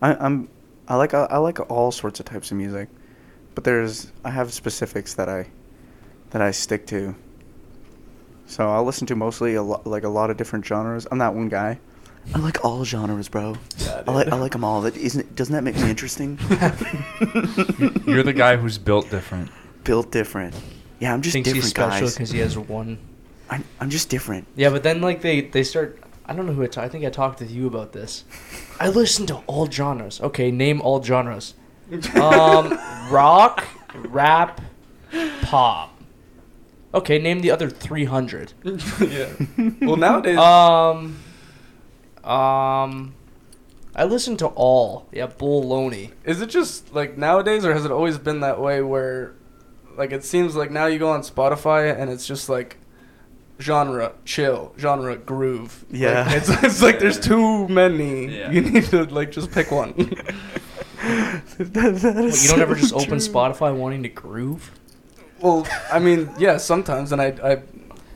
[0.00, 0.48] I, I'm
[0.88, 2.88] I like I, like all sorts of types of music,
[3.54, 5.48] but there's I have specifics that I
[6.30, 7.14] that I stick to.
[8.46, 11.06] So I'll listen to mostly a lot like a lot of different genres.
[11.10, 11.78] I'm that one guy.
[12.34, 13.56] I like all genres, bro.
[13.78, 14.80] Yeah, I like I like them all.
[14.82, 16.38] That isn't doesn't that make me interesting?
[18.06, 19.50] You're the guy who's built different.
[19.84, 20.54] Built different.
[21.00, 22.14] Yeah, I'm just Thinks he's different, special guys.
[22.14, 22.98] because he has one.
[23.50, 24.46] I'm I'm just different.
[24.56, 25.98] Yeah, but then like they they start.
[26.24, 26.78] I don't know who it's.
[26.78, 28.24] I think I talked to you about this.
[28.78, 30.20] I listen to all genres.
[30.20, 31.54] Okay, name all genres.
[32.14, 32.78] Um,
[33.10, 33.66] rock,
[34.06, 34.60] rap,
[35.42, 35.90] pop.
[36.94, 38.52] Okay, name the other three hundred.
[39.00, 39.28] yeah.
[39.82, 40.38] Well, nowadays.
[40.38, 41.18] Um,
[42.24, 43.14] um,
[43.94, 45.06] I listen to all.
[45.12, 46.12] Yeah, Bull Loney.
[46.24, 48.80] Is it just like nowadays, or has it always been that way?
[48.82, 49.34] Where,
[49.96, 52.78] like, it seems like now you go on Spotify and it's just like
[53.60, 55.84] genre chill, genre groove.
[55.90, 56.32] Like, Yeah.
[56.34, 58.26] it's it's like there's too many.
[58.38, 58.50] Yeah.
[58.50, 59.94] You need to like just pick one.
[61.58, 63.18] That- that What, is you don't ever so just open.
[63.18, 64.70] Spotify wanting to groove?
[65.40, 67.62] well, I mean, yeah, sometimes, and I I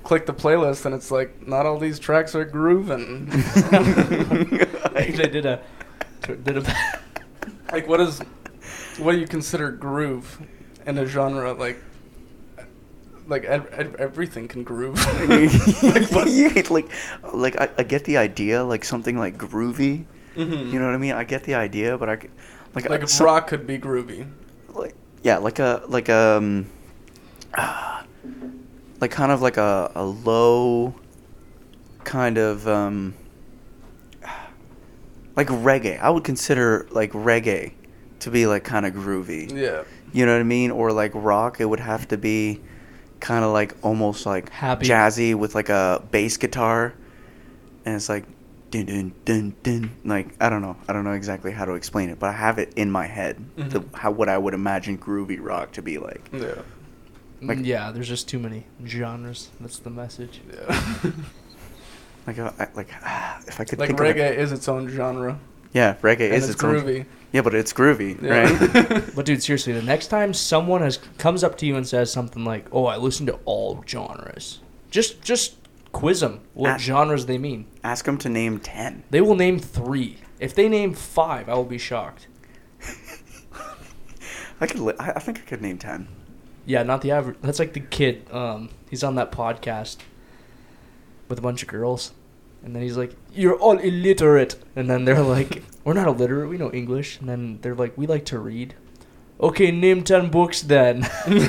[0.06, 3.26] click the playlist and it's like not all these tracks are grooving.
[4.94, 5.60] they did a
[6.44, 6.62] did a
[7.72, 8.20] like what is
[8.98, 10.40] what do you consider groove
[10.86, 11.82] in a genre like
[13.26, 14.96] like ev- ev- everything can groove
[15.28, 16.88] Yeah, like,
[17.34, 20.04] like I, I get the idea, like something like groovy.
[20.36, 20.70] Mhm.
[20.72, 21.12] You know what I mean?
[21.14, 22.28] I get the idea, but I, c-
[22.76, 24.28] like, like uh, if some- rock could be groovy
[24.72, 26.66] like yeah, like a like um,
[29.00, 30.94] like kind of like a a low,
[32.04, 33.14] kind of um,
[35.36, 35.98] like reggae.
[36.00, 37.72] I would consider like reggae
[38.20, 39.52] to be like kind of groovy.
[39.54, 40.70] yeah You know what I mean?
[40.70, 42.60] Or like rock, it would have to be
[43.20, 44.86] kind of like almost like Happy.
[44.86, 46.94] jazzy with like a bass guitar,
[47.84, 48.24] and it's like
[48.70, 49.90] dun dun dun dun.
[50.04, 52.58] Like I don't know, I don't know exactly how to explain it, but I have
[52.58, 53.42] it in my head.
[53.56, 53.94] The, Mhm.
[53.94, 56.30] how what I would imagine groovy rock to be like.
[56.32, 56.54] yeah
[57.48, 59.50] Like- yeah, there's just too many genres.
[59.60, 60.40] That's the message.
[60.52, 60.82] yeah
[62.26, 62.88] Like uh, I, like
[63.46, 65.38] if I could like reggae it, is its own genre
[65.72, 68.44] yeah, reggae and is it's its own- groovy yeah, but it's groovy, Yeah.
[68.94, 69.04] right?
[69.14, 72.44] But dude, seriously, the next time someone has comes up to you and says something
[72.44, 75.56] like, "Oh, I listen to all genres," just just
[75.92, 76.78] quiz them what Ah.
[76.78, 77.66] genres they mean.
[77.84, 79.02] Ask them to name ten.
[79.10, 80.16] They will name three.
[80.40, 82.26] If they name five, I will be shocked.
[84.60, 84.80] I could.
[84.80, 86.08] Li- I, I think I could name ten.
[86.66, 87.38] Yeah, not the average.
[87.40, 88.26] That's like the kid.
[88.32, 89.98] Um, he's on that podcast
[91.28, 92.12] with a bunch of girls,
[92.64, 96.48] and then he's like, "You're all illiterate," and then they're like, "We're not illiterate.
[96.50, 98.74] We know English." And then they're like, "We like to read."
[99.38, 101.06] Okay, name ten books then.
[101.28, 101.40] you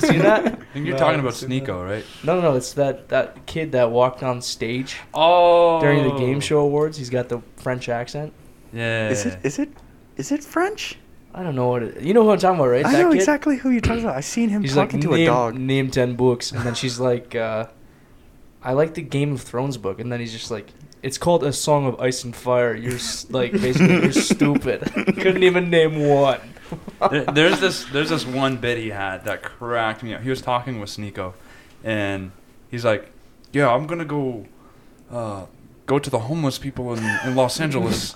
[0.00, 0.46] see that?
[0.46, 2.04] I think you're No, talking about haven't seen Sneako, right?
[2.24, 2.56] No, no, no.
[2.56, 5.78] It's that that kid that walked on stage Oh.
[5.80, 6.96] during the game show awards.
[6.98, 8.32] He's got the French accent.
[8.72, 9.10] Yeah.
[9.10, 9.38] Is it?
[9.44, 9.68] Is it?
[10.16, 10.98] Is it French?
[11.36, 12.00] I don't know what it.
[12.02, 12.84] You know who I'm talking about, right?
[12.86, 13.18] I that know kid?
[13.18, 14.16] exactly who you're talking about.
[14.16, 15.54] I've seen him He's talking like, to name, a dog.
[15.54, 17.66] Name ten books, and then she's like, uh,
[18.62, 20.68] "I like the Game of Thrones book," and then he's just like,
[21.02, 24.90] "It's called A Song of Ice and Fire." You're like, basically, you're stupid.
[24.94, 26.40] Couldn't even name one.
[27.10, 30.22] There's this there's this one bit he had that cracked me up.
[30.22, 31.34] He was talking with Sneako,
[31.84, 32.32] and
[32.70, 33.12] he's like,
[33.52, 34.46] "Yeah, I'm gonna go,
[35.10, 35.44] uh,
[35.86, 38.14] go to the homeless people in, in Los Angeles,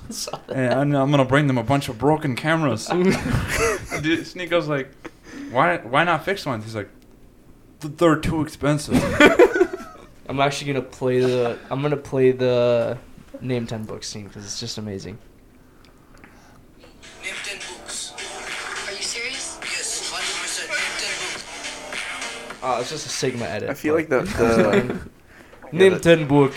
[0.49, 4.91] and I'm gonna bring them a bunch of broken cameras." Dude, Sneako's like,
[5.51, 6.89] "Why why not fix one?" He's like,
[7.81, 8.97] "They're too expensive."
[10.29, 11.59] I'm actually gonna play the.
[11.71, 12.99] I'm gonna play the
[13.41, 15.19] name ten books scene because it's just amazing.
[17.23, 18.13] Name 10 books.
[18.87, 19.59] Are you serious?
[19.63, 20.69] Yes, 100%.
[20.69, 22.63] Name 10 books.
[22.63, 23.71] Oh, it's just a Sigma edit.
[23.71, 25.01] I feel like but- the
[25.73, 26.55] the name the- ten book.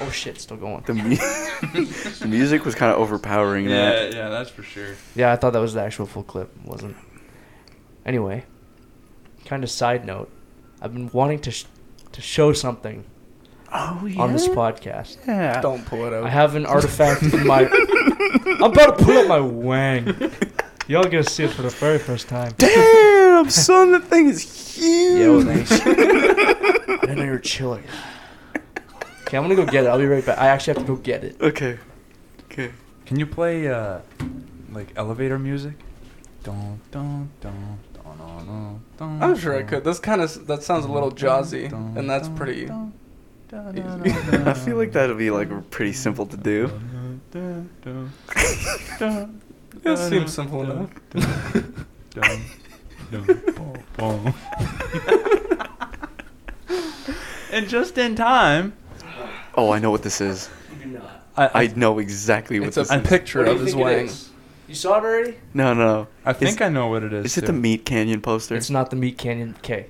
[0.00, 0.82] Oh shit, still going.
[0.86, 1.16] the, mu-
[2.20, 3.64] the music was kind of overpowering.
[3.68, 4.14] yeah, that.
[4.14, 4.94] yeah, that's for sure.
[5.14, 6.50] Yeah, I thought that was the actual full clip.
[6.64, 6.96] It wasn't.
[8.04, 8.44] Anyway,
[9.46, 10.30] kind of side note,
[10.82, 11.64] I've been wanting to sh-
[12.12, 13.04] to show something
[13.72, 14.20] Oh yeah.
[14.22, 15.16] on this podcast.
[15.26, 15.60] Yeah.
[15.60, 17.62] don't pull it out I have an artifact in my.
[18.46, 20.14] I'm about to pull up my wang.
[20.88, 22.52] Y'all gonna see it for the very first time.
[22.58, 25.18] Damn, son, that thing is huge.
[25.20, 25.72] Yo, thanks.
[25.72, 27.82] I didn't know you were chilling.
[29.26, 29.88] Okay, I'm gonna go get it.
[29.88, 30.38] I'll be right back.
[30.38, 31.36] I actually have to go get it.
[31.40, 31.80] Okay.
[32.44, 32.70] Okay.
[33.06, 33.98] Can you play uh,
[34.70, 35.74] like elevator music?
[36.44, 40.62] Dun, dun, dun, dun, dun, dun, dun, I'm sure I could this kind of that
[40.62, 42.92] sounds a little jazzy and that's pretty dun,
[43.48, 43.82] dun, easy.
[43.82, 46.70] dun, dun, I feel like that'll be like pretty simple to do.
[49.84, 50.90] it seems simple enough.
[57.52, 58.74] And just in time,
[59.56, 60.48] Oh, I know what this is.
[61.36, 63.08] I, I know exactly what it's a this is.
[63.08, 64.08] picture of his wang
[64.68, 65.34] You saw it already?
[65.54, 66.08] No, no.
[66.24, 67.26] I think I know what it is.
[67.26, 67.46] Is it too.
[67.48, 68.54] the Meat Canyon poster?
[68.56, 69.86] It's not the Meat Canyon K.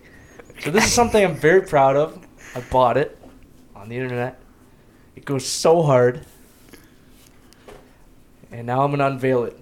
[0.61, 2.19] So this is something I'm very proud of.
[2.55, 3.19] I bought it
[3.75, 4.41] on the internet.
[5.15, 6.25] It goes so hard.
[8.51, 9.59] And now I'm gonna unveil it.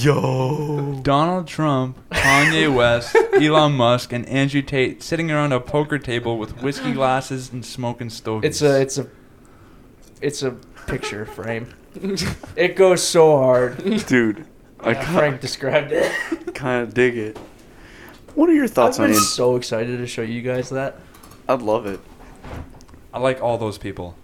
[0.00, 1.00] Yo.
[1.02, 6.62] Donald Trump, Kanye West, Elon Musk, and Andrew Tate sitting around a poker table with
[6.62, 8.48] whiskey glasses and smoking stogies.
[8.50, 9.06] It's a it's a
[10.20, 10.52] it's a
[10.86, 11.72] picture frame.
[12.56, 13.78] It goes so hard.
[14.06, 14.46] Dude,
[14.80, 16.54] I Yeah, Frank described it.
[16.54, 17.38] kind of dig it.
[18.34, 19.08] What are your thoughts on it?
[19.08, 19.26] I've on been it?
[19.26, 20.96] so excited to show you guys that.
[21.48, 22.00] I'd love it.
[23.12, 24.14] I like all those people.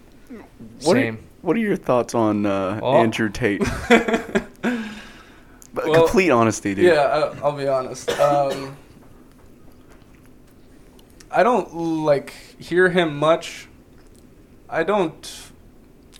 [0.83, 1.15] What Same.
[1.15, 2.93] Are, what are your thoughts on uh, Oh.
[2.95, 3.61] Andrew Tate?
[5.89, 6.85] Well, complete honesty, dude.
[6.85, 8.75] yeah I, I'll be honest um
[11.29, 13.67] I don't like hear him much.
[14.69, 15.51] I don't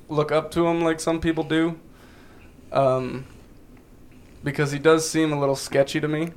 [0.09, 1.79] look up to him like some people do.
[2.71, 3.25] Um,
[4.43, 6.31] because he does seem a little sketchy to me.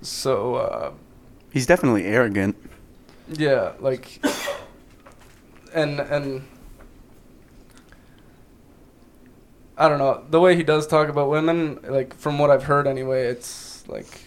[0.00, 0.92] So uh,
[1.52, 2.56] He's definitely arrogant.
[3.28, 4.24] yeah, like,
[5.74, 6.42] and and
[9.76, 11.80] I don't know the way he does talk about women.
[11.88, 14.20] Like from what I've heard, anyway, it's like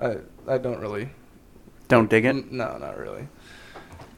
[0.00, 0.16] I
[0.48, 1.10] I don't really
[1.88, 2.30] Don't dig it.
[2.30, 3.28] N- No, not really.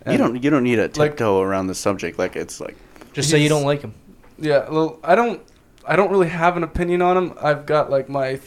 [0.08, 0.40] You don't.
[0.40, 2.76] You don't need to like- tiptoe around the subject like it's like.
[3.12, 3.94] Just say you don't like him.
[4.38, 5.40] Yeah, well, I don't.
[5.84, 7.32] I don't really have an opinion on him.
[7.40, 8.42] I've got like my, th-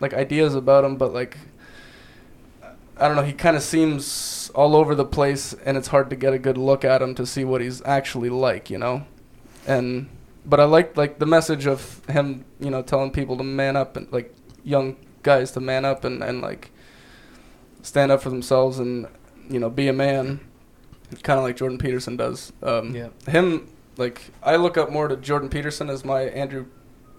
[0.00, 1.36] like ideas about him, but like,
[2.96, 3.22] I don't know.
[3.22, 6.56] He kind of seems all over the place, and it's hard to get a good
[6.58, 9.04] look at him to see what he's actually like, you know.
[9.66, 10.08] And
[10.44, 13.96] but I like like the message of him, you know, telling people to man up
[13.96, 14.34] and like
[14.64, 16.70] young guys to man up and and like
[17.82, 19.06] stand up for themselves and
[19.48, 20.40] you know be a man,
[21.22, 22.52] kind of like Jordan Peterson does.
[22.62, 23.08] Um, Yeah.
[23.28, 26.66] him like I look up more to Jordan Peterson as my Andrew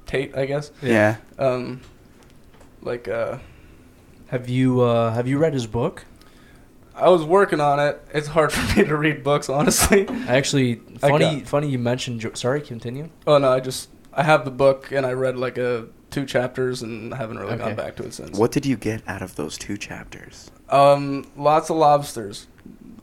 [0.06, 0.72] Tate, I guess.
[0.82, 1.18] Yeah.
[1.40, 1.82] Um,
[2.82, 3.38] like uh,
[4.28, 6.06] Have you uh, have you read his book?
[6.96, 8.02] I was working on it.
[8.14, 10.08] It's hard for me to read books, honestly.
[10.28, 12.22] Actually, I funny got- funny you mentioned.
[12.22, 13.10] Jo- Sorry, continue.
[13.28, 16.84] Oh no, I just I have the book and I read like a two chapters
[16.84, 17.64] and haven't really Okay.
[17.64, 18.38] gone back to it since.
[18.38, 20.52] What did you get out of those two chapters?
[20.70, 22.48] Um, lots of lobsters.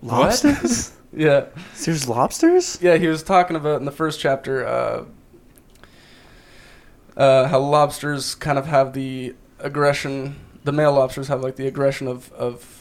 [0.02, 0.92] Lobsters?
[1.12, 1.46] Yeah,
[1.84, 2.78] There's lobsters?
[2.80, 2.96] yeah.
[2.96, 5.04] He was talking about in the first chapter uh,
[7.16, 10.36] uh, how lobsters kind of have the aggression.
[10.62, 12.79] The male lobsters have like the aggression of of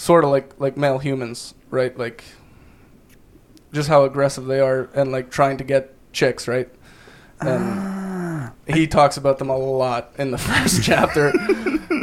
[0.00, 1.96] sort of like like male humans, right?
[1.96, 2.24] Like
[3.72, 6.68] just how aggressive they are and like trying to get chicks, right?
[7.40, 11.32] And he talks about them a lot in the first chapter.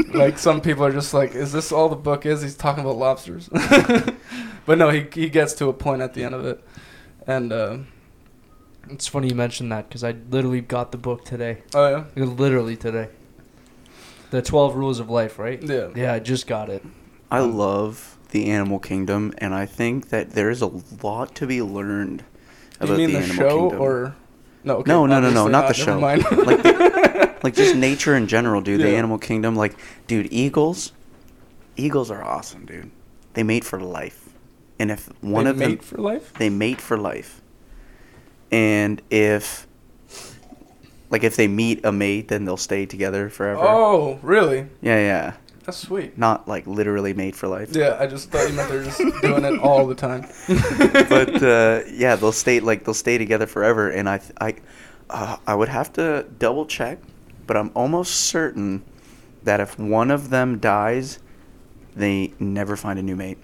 [0.13, 2.97] like some people are just like, "Is this all the book is?" He's talking about
[2.97, 3.49] lobsters,
[4.65, 6.63] but no, he he gets to a point at the end of it,
[7.25, 7.77] and uh,
[8.89, 11.63] It's funny you mentioned that because I literally got the book today.
[11.73, 13.09] oh yeah, Literally today.
[14.31, 15.61] The Twelve Rules of Life, right?
[15.61, 16.83] yeah, Yeah, I just got it.
[17.31, 20.71] I um, love the animal kingdom, and I think that there's a
[21.01, 22.19] lot to be learned
[22.79, 23.81] Do about you mean the, the, animal show kingdom.
[23.81, 24.15] or
[24.63, 24.75] no?
[24.77, 25.99] Okay, No, no, no, no, obviously not the show.
[25.99, 28.81] like, the, like just nature in general, dude.
[28.81, 29.75] The animal kingdom, like,
[30.07, 30.91] dude, eagles,
[31.75, 32.91] eagles are awesome, dude.
[33.33, 34.29] They mate for life,
[34.79, 36.33] and if one They of them mate for life.
[36.33, 37.41] they mate for life.
[38.51, 39.67] And if
[41.09, 43.61] like if they meet a mate, then they'll stay together forever.
[43.61, 44.67] Oh, really?
[44.81, 45.33] Yeah, yeah.
[45.67, 46.17] That's sweet.
[46.17, 47.75] Not like literally made for life.
[47.75, 50.21] Yeah, I just thought you meant they're just doing it all the time.
[51.09, 53.89] but uh, yeah, they'll stay like they'll stay together forever.
[53.89, 54.55] And I, I,
[55.09, 56.99] uh, I would have to double check,
[57.45, 58.81] but I'm almost certain
[59.43, 61.19] that if one of them dies,
[61.97, 63.37] they never find a new mate.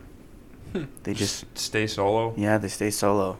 [0.71, 0.85] Hmm.
[1.03, 2.33] They just stay solo.
[2.37, 3.37] yeah, they stay solo.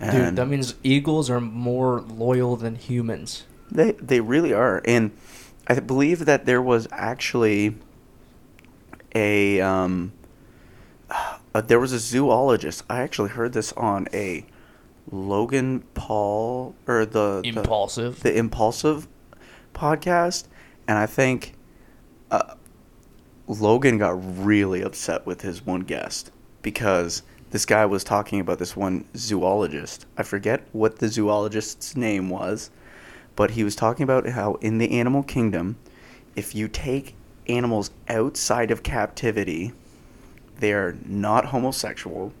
[0.00, 3.44] Dude, that means eagles are more loyal than humans.
[3.70, 5.12] They they really are, and
[5.68, 7.76] I believe that there was actually
[9.14, 10.12] a um,
[11.54, 12.84] uh, there was a zoologist.
[12.88, 14.46] I actually heard this on a
[15.10, 18.20] Logan Paul or the the- Impulsive.
[18.20, 19.08] the, impulsive
[19.74, 20.46] podcast,
[20.86, 21.54] and I think
[22.30, 22.54] uh,
[23.46, 26.30] Logan got really upset with his one guest
[26.62, 30.06] because this guy was talking about this one zoologist.
[30.16, 32.70] I forget what the zoologist's name was,
[33.36, 35.76] but he was talking about how in the animal kingdom,
[36.34, 37.14] if you take
[37.48, 39.72] animals outside of captivity,
[40.58, 42.32] they are not homosexual,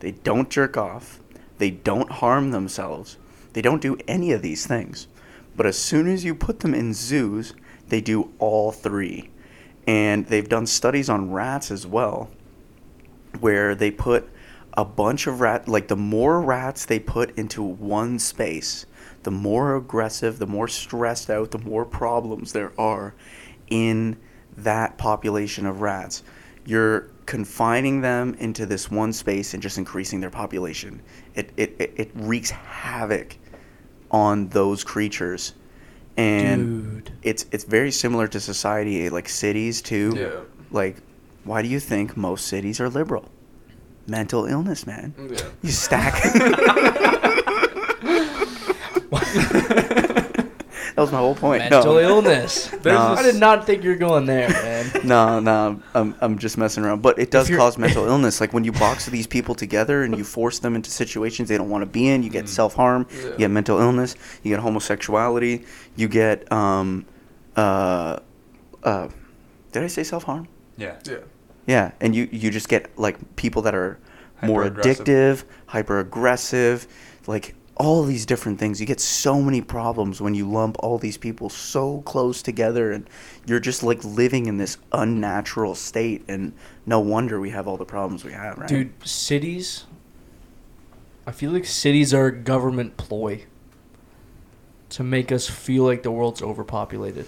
[0.00, 1.20] they don't jerk off,
[1.58, 3.18] they don't harm themselves,
[3.52, 5.06] they don't do any of these things.
[5.56, 7.54] But as soon as you put them in zoos,
[7.88, 9.30] they do all three.
[9.86, 12.30] And they've done studies on rats as well,
[13.40, 14.28] where they put
[14.74, 18.86] a bunch of rat like the more rats they put into one space,
[19.24, 23.14] the more aggressive, the more stressed out, the more problems there are
[23.68, 24.16] in
[24.62, 26.22] that population of rats.
[26.64, 31.00] You're confining them into this one space and just increasing their population.
[31.34, 33.36] It it, it, it wreaks havoc
[34.10, 35.54] on those creatures.
[36.16, 37.12] And Dude.
[37.22, 40.14] it's it's very similar to society, like cities too.
[40.16, 40.40] Yeah.
[40.70, 40.96] Like,
[41.44, 43.30] why do you think most cities are liberal?
[44.06, 45.14] Mental illness, man.
[45.18, 45.40] Yeah.
[45.62, 46.22] You stack.
[50.98, 51.60] that was my whole point.
[51.70, 52.00] Mental no.
[52.00, 52.74] illness.
[52.84, 52.98] No.
[52.98, 54.90] I did not think you were going there, man.
[55.04, 57.02] No, no, I'm, I'm just messing around.
[57.02, 58.40] But it does cause mental illness.
[58.40, 61.70] Like when you box these people together and you force them into situations they don't
[61.70, 63.24] want to be in, you get self harm, Yeah.
[63.30, 67.06] you get mental illness, you get homosexuality, you get, um,
[67.56, 68.18] uh,
[68.82, 69.08] uh,
[69.70, 70.48] did I say self harm?
[70.76, 70.96] Yeah.
[71.04, 71.18] Yeah.
[71.68, 74.00] Yeah, and you you just get like people that are
[74.42, 76.88] more addictive, hyper aggressive,
[77.28, 78.80] like all these different things.
[78.80, 83.08] You get so many problems when you lump all these people so close together and
[83.46, 86.52] you're just like living in this unnatural state and
[86.86, 88.68] no wonder we have all the problems we have, right?
[88.68, 89.86] Dude, cities.
[91.26, 93.44] I feel like cities are a government ploy
[94.90, 97.26] to make us feel like the world's overpopulated.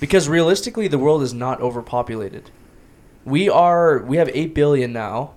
[0.00, 2.50] Because realistically, the world is not overpopulated.
[3.24, 5.34] We are we have 8 billion now,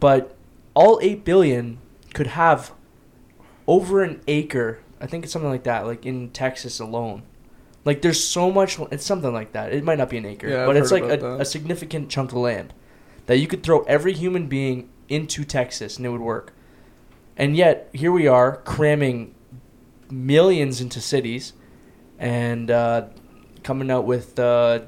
[0.00, 0.36] but
[0.74, 1.78] all 8 billion
[2.12, 2.72] could have
[3.70, 4.80] over an acre.
[5.00, 7.22] I think it's something like that, like in Texas alone.
[7.84, 9.72] Like there's so much it's something like that.
[9.72, 12.32] It might not be an acre, Yeah, I've but it's like a, a significant chunk
[12.32, 12.74] of land
[13.26, 16.52] that you could throw every human being into Texas and it would work.
[17.36, 19.34] And yet, here we are cramming
[20.10, 21.52] millions into cities
[22.18, 23.06] and uh,
[23.62, 24.80] coming out with uh,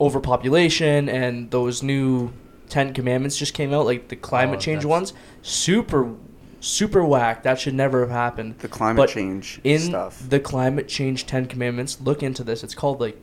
[0.00, 2.32] overpopulation and those new
[2.68, 5.12] Ten Commandments just came out, like the climate Oh, change ones.
[5.42, 6.14] Super,
[6.62, 7.42] super whack.
[7.42, 8.58] That should never have happened.
[8.60, 10.22] the climate but change In stuff.
[10.28, 12.62] the climate change Ten Commandments, look into this.
[12.64, 13.22] It's called like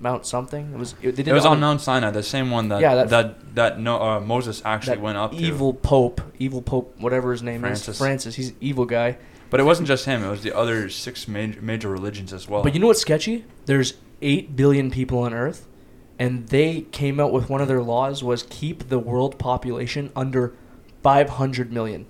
[0.00, 0.72] Mount something.
[0.72, 0.92] It was.
[1.02, 3.08] It, they did It was on on Mount Sinai, the same one that Yeah, that-
[3.10, 5.36] that that, no uh, Moses actually that went up to.
[5.36, 7.88] evil pope, evil pope, whatever his name Francis.
[7.88, 8.34] is, Francis.
[8.36, 9.18] He's an evil guy.
[9.50, 12.62] But it wasn't just him; it was the other six major major religions as well.
[12.62, 13.44] But you know what's sketchy?
[13.66, 15.66] There's eight billion people on Earth,
[16.18, 20.52] and they came out with one of their laws was keep the world population under
[21.02, 22.04] five hundred million.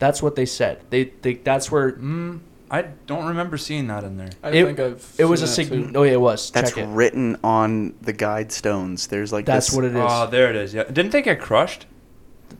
[0.00, 0.80] That's what they said.
[0.90, 2.40] They, they that's where Mm,
[2.70, 4.30] I don't remember seeing that in there.
[4.42, 5.14] I It- think I've.
[5.18, 5.96] it was a seen that sig.
[5.96, 6.50] Oh yeah, it was.
[6.50, 6.88] That's Check it.
[6.88, 9.06] written on the guide stones.
[9.06, 10.02] There's like That's this- what it is.
[10.02, 10.74] Oh, there it is.
[10.74, 11.86] Yeah, didn't they get crushed?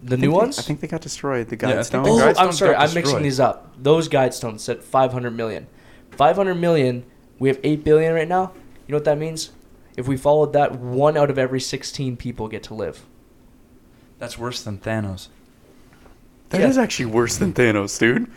[0.03, 0.59] the I new think they- ones.
[0.59, 1.49] I think they got destroyed.
[1.49, 2.07] The I guide think stones.
[2.07, 2.77] the Oh, guide I'm stones sorry.
[2.77, 3.75] I'm mixing these up.
[3.83, 5.67] Those guide stones said 500 million.
[6.13, 7.05] 500 million.
[7.39, 8.53] We have 8 billion right now.
[8.87, 9.51] You know what that means?
[9.97, 13.05] If we followed that, one out of every 16 people get to live.
[14.19, 15.29] That's worse than Thanos.
[16.51, 16.83] That is Yeah.
[16.83, 18.29] actually worse than Thanos, dude.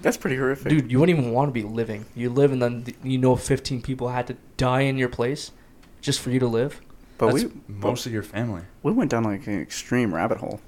[0.00, 0.68] That's pretty horrific.
[0.70, 2.06] Dude, you wouldn't even want to be living.
[2.16, 5.52] You live and then you know 15 people had to die in your place
[6.00, 6.80] just for you to live.
[7.18, 8.62] but That's we most of your family.
[8.82, 10.60] we went down like an extreme rabbit hole.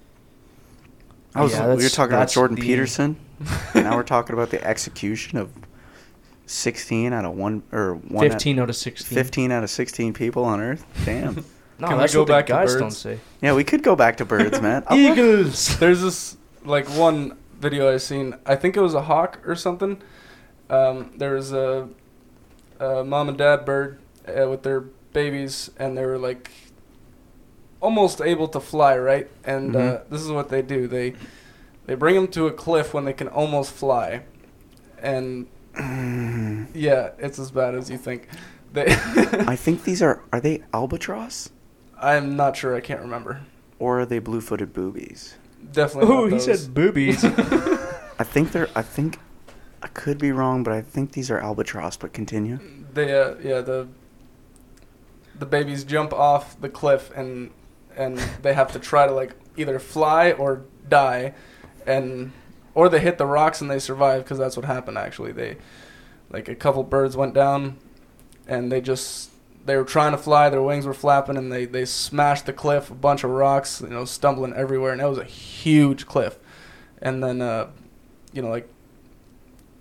[1.35, 3.17] I was Yeah, we were talking about Jordan the- Peterson.
[3.75, 5.51] and now we're talking about the execution of
[6.47, 9.17] 16 out of one or one 15 out of 16.
[9.17, 10.85] 15 out of 16 people on Earth.
[11.05, 11.45] Damn.
[11.79, 12.81] No, Can we that's go what back the to guys birds?
[12.81, 13.19] don't say.
[13.43, 14.85] yeah, we could go back to birds, man.
[14.87, 15.77] I love- Eagles.
[15.81, 18.35] There's this like one video I seen.
[18.47, 20.01] I think it was a hawk or something.
[20.71, 21.89] Um, there was a,
[22.81, 23.99] a mom and dad bird
[24.29, 24.81] uh, with their
[25.13, 26.51] babies, and they were like
[27.81, 29.29] almost able to fly, right?
[29.45, 30.09] And uh, Mhm.
[30.11, 31.15] this is what they do: they
[31.87, 34.23] they bring them to a cliff when they can almost fly,
[35.03, 35.47] and
[36.75, 38.29] yeah, it's as bad as you think.
[38.73, 41.51] They, I think these are are they albatross
[42.01, 42.75] I'm not sure.
[42.75, 43.41] I can't remember.
[43.79, 45.35] or are they blue-footed boobies?
[45.73, 46.15] Definitely.
[46.15, 46.63] Oh, not he those.
[46.63, 47.25] said boobies.
[48.19, 49.19] I think they're I think
[49.83, 52.59] I could be wrong, but I think these are albatross, but continue.
[52.93, 53.89] They uh, yeah the
[55.39, 57.51] the babies jump off the cliff and
[57.97, 61.35] and they have to try to like either fly or die,
[61.87, 62.33] and
[62.75, 65.33] or they hit the rocks and they survive because that's what happened actually.
[65.33, 65.57] They
[66.31, 67.79] like a couple birds went down,
[68.47, 69.31] and they just
[69.65, 72.91] they were trying to fly, their wings were flapping, and they they smashed the cliff,
[72.91, 76.39] a bunch of rocks, you know, stumbling everywhere, and it was a huge cliff,
[77.01, 77.69] and then uh,
[78.33, 78.69] you know like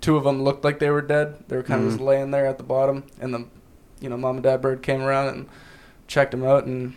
[0.01, 1.43] two of them looked like they were dead.
[1.47, 1.91] They were kind of Mhm.
[1.91, 3.45] just laying there at the bottom, and the,
[4.01, 5.47] you know, mom and dad bird came around and
[6.07, 6.95] checked them out, and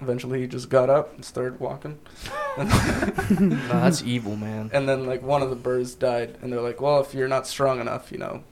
[0.00, 1.98] eventually he just got up and started walking.
[2.58, 2.64] no,
[3.68, 4.70] that's evil, man.
[4.72, 7.46] And then like one of the birds died, and they're like, "Well, if you're not
[7.46, 8.42] strong enough, you know,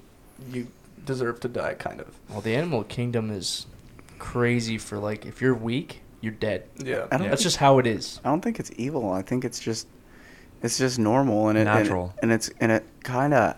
[0.50, 0.68] you
[1.04, 2.08] deserve to die," kind of.
[2.28, 3.66] Well, the animal kingdom is
[4.18, 6.64] crazy for like if you're weak, you're dead.
[6.78, 7.06] Yeah.
[7.10, 8.20] I That's think- just how it is.
[8.24, 9.10] I don't think it's evil.
[9.10, 9.86] I think it's just
[10.62, 12.14] it's just normal and it and it- Natural.
[12.22, 13.56] and, it's and it kind of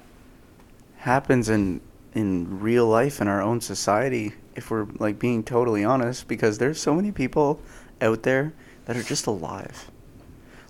[0.97, 1.80] happens in
[2.14, 6.80] in real life in our own society if we're like being totally honest because there's
[6.80, 7.61] so many people
[8.01, 8.53] out there
[8.86, 9.90] that are just alive.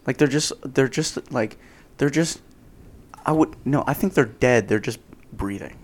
[0.06, 1.56] Like they're just they're just like
[1.98, 2.40] they're just
[3.26, 4.68] I would no, I think they're dead.
[4.68, 4.98] They're just
[5.32, 5.76] breathing.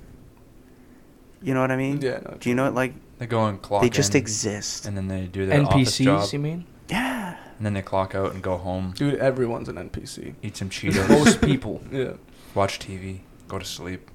[1.43, 2.01] You know what I mean?
[2.03, 3.82] Yeah, no, Do you know what like They go and clock.
[3.82, 4.86] they just in, exist?
[4.86, 6.66] and then they do their office job, NPCs, you mean?
[6.88, 7.36] yeah.
[7.57, 10.34] and then they clock out and go home, Dude, everyone's an NPC.
[10.43, 11.82] eat some Cheetos, Most people.
[11.91, 12.12] Yeah.
[12.55, 14.11] watch TV, go to sleep,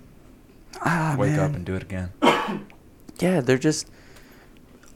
[0.82, 2.12] Ah, wake up and do it again.
[3.20, 3.88] yeah they're just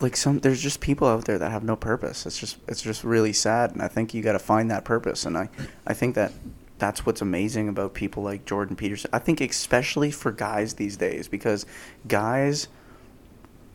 [0.01, 3.01] like some there's just people out there that have no purpose it's just it's just
[3.03, 5.47] really sad and i think you got to find that purpose and i
[5.87, 6.33] i think that
[6.79, 11.27] that's what's amazing about people like jordan peterson i think especially for guys these days
[11.27, 11.65] because
[12.07, 12.67] guys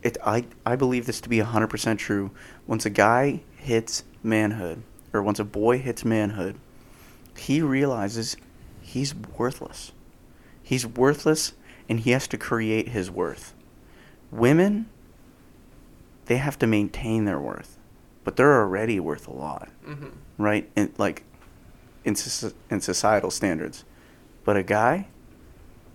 [0.03, 2.31] it I I believe this to be 100% true.
[2.67, 4.83] Once a guy hits manhood
[5.15, 6.57] or once a boy hits manhood,
[7.39, 8.37] he realizes
[8.83, 9.93] he's worthless.
[10.63, 11.55] He's worthless
[11.89, 13.55] and he has to create his worth.
[14.31, 14.91] Women
[16.27, 17.79] they have to maintain their worth,
[18.25, 20.09] but they're already worth a lot, Mm-hmm.
[20.37, 20.71] right?
[20.77, 21.23] In like
[22.05, 22.15] in
[22.71, 23.85] in societal standards.
[24.45, 25.09] But a guy,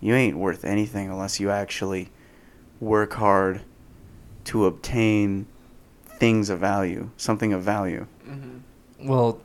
[0.02, 2.10] you ain't worth anything unless you actually
[2.80, 3.62] work hard
[4.46, 5.46] to obtain
[6.06, 8.08] things of value, something of value.
[8.28, 9.08] Mm-hmm.
[9.08, 9.40] Well,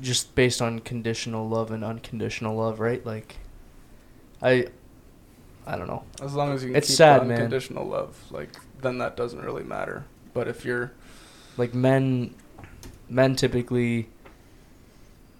[0.00, 3.04] just based on conditional love and unconditional love, right?
[3.04, 3.36] Like,
[4.42, 4.66] I,
[5.66, 6.04] I don't know.
[6.22, 7.36] As long as you can It's keep sad, the man.
[7.38, 8.50] unconditional love, like
[8.82, 10.04] then that doesn't really matter.
[10.32, 10.92] But if you're
[11.56, 12.34] Like men,
[13.08, 14.08] men typically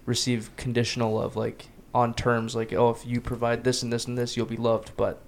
[0.05, 4.17] receive conditional love, like on terms, like oh, if you provide this and this and
[4.17, 4.91] this, you'll be loved.
[4.97, 5.19] But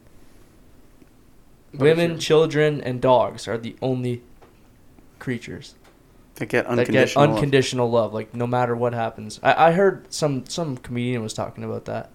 [1.72, 4.22] but women, you're- children, and dogs are the only
[5.20, 5.76] creatures
[6.36, 7.90] They get that get unconditional.
[7.90, 8.06] love.
[8.06, 8.14] love.
[8.14, 9.40] Like no matter what happens.
[9.44, 12.10] I, I heard some some comedian was talking about that.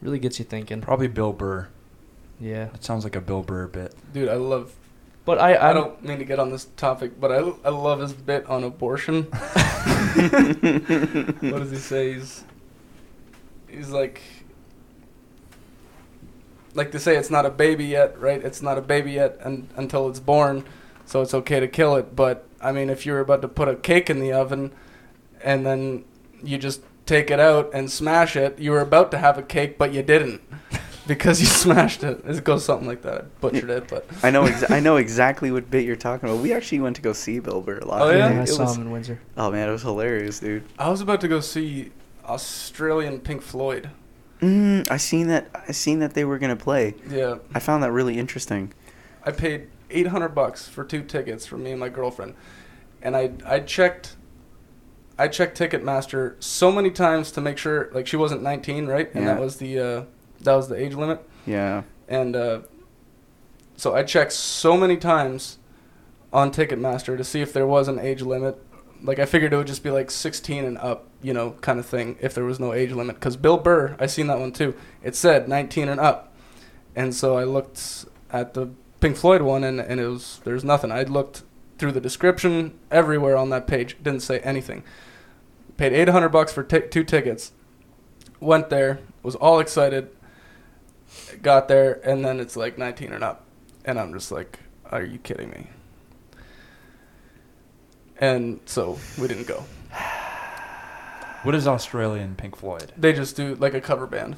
[0.00, 0.80] Really gets you thinking.
[0.80, 1.68] Probably Bill Burr.
[2.40, 3.94] Yeah, It sounds like a Bill Burr bit.
[4.14, 4.74] dude, I love.
[5.30, 8.00] But I I I don't mean to get on this topic, but I, I love
[8.00, 9.22] his bit on abortion.
[9.22, 9.38] what
[11.60, 12.14] does he say?
[12.14, 12.42] He's
[13.68, 14.20] he's like
[16.74, 18.42] like to say it's not a baby yet, right?
[18.42, 20.64] It's not a baby yet un, until it's born,
[21.06, 22.16] so it's okay to kill it.
[22.16, 24.72] But I mean, if you were about to put a cake in the oven,
[25.44, 26.04] and then
[26.42, 29.78] you just take it out and smash it, you were about to have a cake,
[29.78, 30.40] but you didn't
[31.06, 32.22] because you smashed it.
[32.26, 33.22] It goes something like that.
[33.22, 36.42] I butchered it, but I know exa- I know exactly what bit you're talking about.
[36.42, 38.02] We actually went to go see Bill Burr live.
[38.02, 38.26] Oh, yeah?
[38.26, 39.20] I It saw was- him in Windsor.
[39.36, 40.64] oh man, it was hilarious, dude.
[40.78, 41.90] I was about to go see
[42.24, 43.90] Australian Pink Floyd.
[44.40, 45.48] Mm, I seen that.
[45.68, 46.94] I seen that they were gonna play.
[47.10, 48.72] Yeah, I found that really interesting.
[49.24, 52.34] I paid eight hundred bucks for two tickets for me and my girlfriend,
[53.02, 54.16] and I I checked.
[55.18, 59.14] I checked Ticketmaster so many times to make sure like she wasn't nineteen, right?
[59.14, 60.02] And that was the uh,
[60.40, 61.26] that was the age limit.
[61.46, 61.82] Yeah.
[62.08, 62.60] And uh,
[63.76, 65.58] so I checked so many times
[66.32, 68.62] on Ticketmaster to see if there was an age limit.
[69.02, 71.86] Like I figured it would just be like 16 and up, you know, kind of
[71.86, 73.16] thing if there was no age limit.
[73.16, 74.74] Because Bill Burr, I seen that one too.
[75.02, 76.34] It said 19 and up,
[76.94, 78.68] and so I looked at the
[79.00, 80.92] Pink Floyd one, and and it was there's nothing.
[80.92, 81.42] I looked
[81.78, 84.82] through the description everywhere on that page, didn't say anything.
[85.78, 87.52] Paid 800 bucks for t- two tickets.
[88.38, 90.10] Went there, was all excited
[91.42, 93.44] got there and then it's like 19 and up
[93.84, 94.58] and i'm just like
[94.90, 95.66] are you kidding me
[98.18, 99.64] and so we didn't go
[101.42, 102.92] What is Australian Pink Floyd?
[102.96, 104.36] they just do like a cover band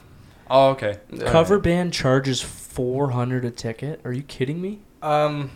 [0.55, 0.99] Oh, okay.
[1.11, 1.31] Yeah.
[1.31, 4.01] Cover band charges four hundred a ticket.
[4.05, 4.81] Are you kidding me?
[5.01, 5.51] um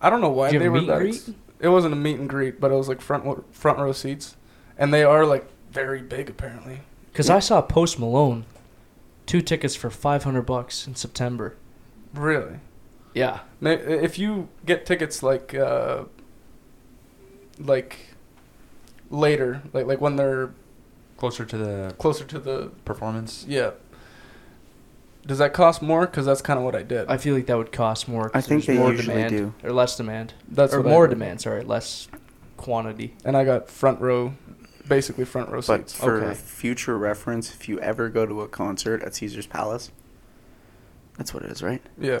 [0.00, 2.60] i don't know why Did they were that ex- it wasn't a meet and greet
[2.60, 4.36] but it was like front wo- front row seats
[4.76, 6.80] and they are like very big apparently
[7.12, 8.44] Because I saw Post Malone,
[9.26, 11.56] two tickets for five hundred bucks in September.
[12.14, 12.60] really
[13.14, 16.04] Yeah, if you get tickets like uh
[17.58, 17.96] like
[19.10, 20.50] later like like when they're
[21.16, 23.46] Closer to the closer to the performance.
[23.48, 23.70] Yeah.
[25.26, 26.04] Does that cost more?
[26.06, 27.08] Because that's kind of what I did.
[27.08, 28.28] I feel like that would cost more.
[28.28, 29.54] 'cause I think they more usually demand, do.
[29.64, 30.34] or less demand.
[30.46, 31.40] that's or more demand.
[31.40, 32.08] Sorry, less
[32.58, 33.16] quantity.
[33.24, 34.34] And I got front row,
[34.88, 35.94] basically front row But seats.
[35.94, 36.34] for Okay.
[36.34, 39.90] future reference, if you ever go to a concert at Caesar's Palace,
[41.16, 41.82] that's what it is, right?
[41.98, 42.20] Yeah.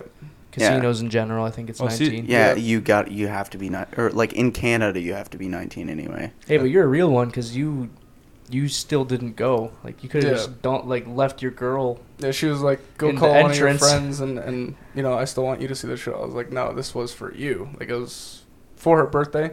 [0.58, 0.70] Yeah.
[0.70, 2.24] Casinos in general, I think it's Oh, see- nineteen.
[2.26, 2.54] Yeah, Yeah.
[2.54, 5.48] you got you have to be not or like in Canada you have to be
[5.48, 6.32] 19 anyway.
[6.46, 7.90] Hey, but you're a real one because you,
[8.48, 9.72] you still didn't go.
[9.84, 10.38] Like you could have Yeah.
[10.38, 12.00] just don't like left your girl.
[12.20, 15.26] Yeah, she was like, "Go call one of your friends, and and you know, I
[15.26, 17.68] still want you to see the show." I was like, "No, this was for you.
[17.78, 18.44] Like it was
[18.76, 19.50] for her birthday,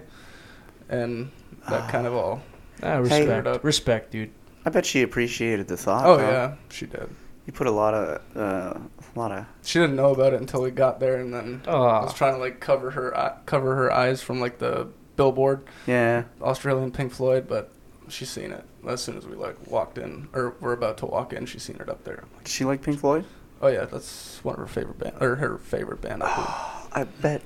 [0.87, 1.31] and
[1.69, 1.89] that ah.
[1.89, 2.43] kind of all."
[2.83, 3.25] Ah, Hey.
[3.25, 4.31] respect, respect, dude.
[4.65, 6.05] I bet she appreciated the thought.
[6.05, 6.29] Oh though.
[6.29, 7.09] yeah, she did.
[7.45, 10.61] You put a lot of uh, a lot of She didn't know about it until
[10.61, 13.75] we got there, and then I Oh, was trying to like cover her eye- cover
[13.75, 15.61] her eyes from like the billboard.
[15.87, 16.23] yeah.
[16.41, 17.71] Australian Pink Floyd, but
[18.09, 21.33] she's seen it as soon as we like walked in, or we're about to walk
[21.33, 21.45] in.
[21.45, 22.19] She's seen it up there.
[22.23, 23.25] I'm like, Does she like Pink Floyd?
[23.61, 26.23] oh yeah, that's one of her favorite band, or her favorite band.
[26.23, 27.41] I I bet.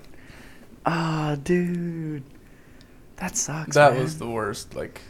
[0.85, 2.23] Ah, dude,
[3.17, 3.75] that sucks.
[3.75, 4.03] that man.
[4.03, 4.75] was the worst.
[4.75, 5.01] Like,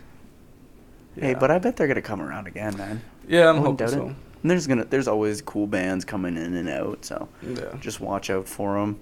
[1.19, 3.01] Hey, but I bet they're gonna come around again, man.
[3.27, 4.15] yeah, I'm I wouldn't hoping doubt so.
[4.41, 8.29] And there's gonna there's always cool bands coming in and out, so Yeah, just watch
[8.29, 8.99] out for them.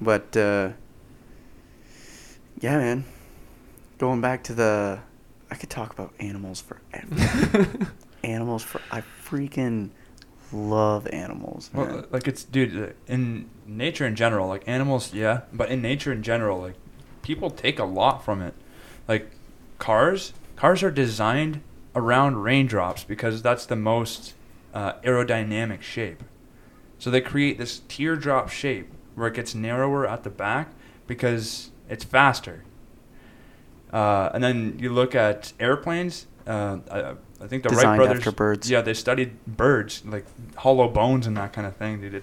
[0.00, 0.70] But uh,
[2.60, 3.04] yeah, man.
[3.98, 4.98] Going back to the,
[5.50, 7.68] I could talk about animals forever.
[8.24, 9.90] animals for I freaking
[10.52, 11.70] love animals.
[11.72, 16.12] Well, like it's dude uh, in nature in general, like animals, yeah, but in nature
[16.12, 16.74] in general, like
[17.22, 18.54] people take a lot from it.
[19.06, 19.30] Like
[19.78, 21.62] cars, cars are designed
[21.94, 24.34] around raindrops because that's the most
[24.72, 26.22] uh, aerodynamic shape.
[26.98, 30.72] So they create this teardrop shape where it gets narrower at the back
[31.06, 32.64] because it's faster.
[33.92, 36.26] Uh, and then you look at airplanes.
[36.46, 38.18] Uh, I, I think the Wright Designed brothers.
[38.18, 38.70] after birds.
[38.70, 40.26] Yeah, they studied birds, like
[40.56, 42.00] hollow bones and that kind of thing.
[42.00, 42.22] They did,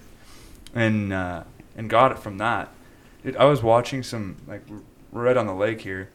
[0.75, 1.43] and uh,
[1.77, 2.69] and got it from that.
[3.23, 4.63] Dude, I was watching some like
[5.11, 6.09] we're right on the lake here.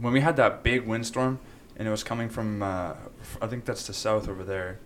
[0.00, 1.38] When we had that big windstorm,
[1.76, 4.78] and it was coming from, uh, f- I think that's the south over there.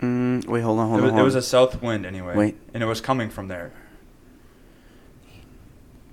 [0.00, 1.18] Mm, wait, hold on, hold it, was, on.
[1.18, 2.34] it was a south wind anyway.
[2.36, 2.56] Wait.
[2.72, 3.72] And it was coming from there.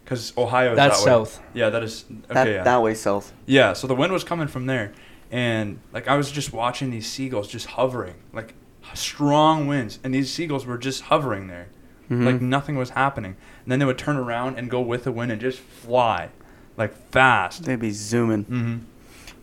[0.04, 1.26] Because Ohio is That's that way.
[1.26, 1.42] south.
[1.54, 2.06] Yeah, that is.
[2.10, 2.64] Okay, that, yeah.
[2.64, 3.34] that way south.
[3.46, 4.94] Yeah, so the wind was coming from there,
[5.32, 8.54] and like I was just watching these seagulls just hovering, like
[8.94, 11.70] strong winds, and these seagulls were just hovering there,
[12.10, 12.24] Mhm.
[12.26, 13.36] like nothing was happening.
[13.64, 16.30] And then they would turn around and go with the wind and just fly,
[16.78, 17.64] like fast.
[17.64, 18.46] They'd be zooming.
[18.46, 18.78] Mm-hmm.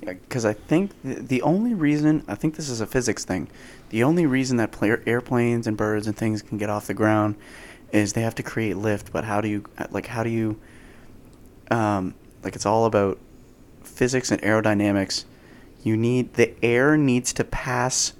[0.00, 3.48] Because I think the, the only reason, I think this is a physics thing,
[3.90, 7.36] the only reason that player, airplanes and birds and things can get off the ground
[7.92, 9.12] is they have to create lift.
[9.12, 10.58] But how do you, like, how do you,
[11.70, 13.18] um, like, it's all about
[13.82, 15.24] physics and aerodynamics.
[15.84, 18.14] You need, the air needs to pass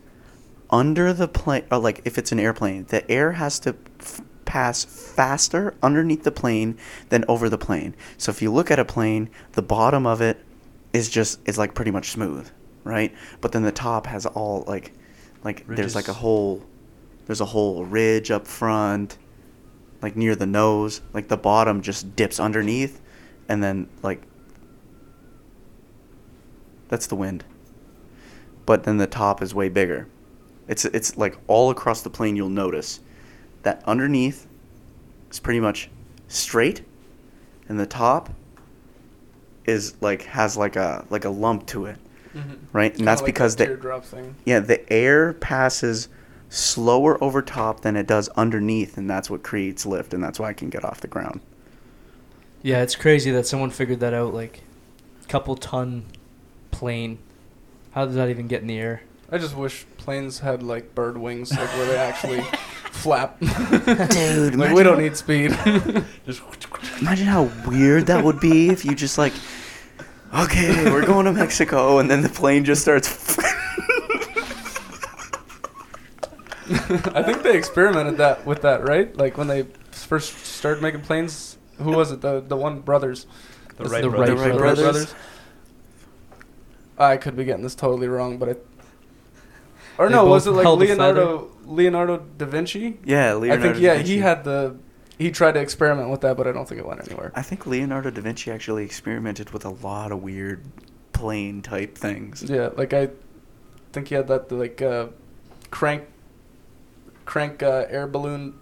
[0.70, 4.84] under the plane, or like if it's an airplane, the air has to f- pass
[4.84, 6.76] faster underneath the plane
[7.08, 7.94] than over the plane.
[8.18, 10.44] So if you look at a plane, the bottom of it
[10.92, 12.50] is just is like pretty much smooth,
[12.84, 13.14] right?
[13.40, 14.92] But then the top has all like
[15.44, 16.20] like there's like a Ridges.
[16.20, 16.66] whole
[17.26, 19.16] there's a whole ridge up front,
[20.00, 21.00] like near the nose.
[21.12, 23.00] Like the bottom just dips underneath,
[23.48, 24.22] and then like
[26.88, 27.44] that's the wind.
[28.66, 30.08] But then the top is way bigger.
[30.68, 33.00] It's it's like all across the plane you'll notice
[33.62, 34.46] that underneath
[35.30, 35.88] is pretty much
[36.28, 36.82] straight,
[37.68, 38.30] and the top
[39.64, 41.96] is like has like a like a lump to it,
[42.34, 42.56] Mhm.
[42.72, 42.90] right?
[42.90, 44.34] And Kinda that's like because that the teardrop thing.
[44.44, 46.08] yeah the air passes
[46.48, 50.48] slower over top than it does underneath, and that's what creates lift, and that's why
[50.50, 51.40] I can get off the ground.
[52.62, 54.34] Yeah, it's crazy that someone figured that out.
[54.34, 54.62] Like,
[55.28, 56.04] couple ton
[56.70, 57.18] plane.
[57.92, 59.02] How does that even get in the air?
[59.30, 62.44] I just wish planes had like bird wings, like where they actually
[62.92, 63.38] flap.
[64.10, 65.50] Dude, like we don't need speed.
[66.26, 66.42] Just
[67.00, 69.32] Imagine how weird that would be if you just like,
[70.34, 73.38] okay, we're going to Mexico, and then the plane just starts.
[77.14, 79.14] I think they experimented that with that, Wright?
[79.16, 81.58] Like when they first started making planes.
[81.78, 82.20] Who was it?
[82.20, 83.26] The the one brothers.
[83.76, 84.38] the It's right the brothers.
[84.40, 84.82] Wright The Wright brothers.
[84.84, 85.14] brothers.
[86.98, 88.54] I could be getting this totally wrong, but I.
[89.98, 92.98] Or They no, was it like Leonardo Leonardo da Vinci?
[93.04, 93.68] yeah, Leonardo.
[93.68, 94.12] I think yeah, da Vinci.
[94.14, 94.76] he had the
[95.18, 97.30] he tried to experiment with that, but I don't think it went anywhere.
[97.34, 100.64] I think Leonardo da Vinci actually experimented with a lot of weird
[101.12, 102.42] plane type things.
[102.42, 103.10] Yeah, like I
[103.92, 105.08] think he had that like uh,
[105.70, 106.04] crank
[107.24, 108.54] crank uh, air balloon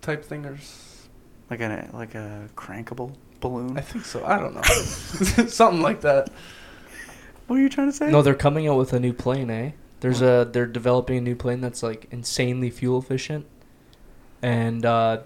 [0.00, 1.08] type thing or s-
[1.50, 3.76] Like a like a crankable balloon.
[3.76, 4.24] I think so.
[4.24, 4.62] I don't know.
[5.48, 6.30] Something like that.
[7.46, 8.10] What are you trying to say?
[8.10, 9.72] No, they're coming out with a new plane, eh?
[10.04, 13.46] There's a they're developing a new plane that's like insanely fuel efficient,
[14.42, 15.22] and uh,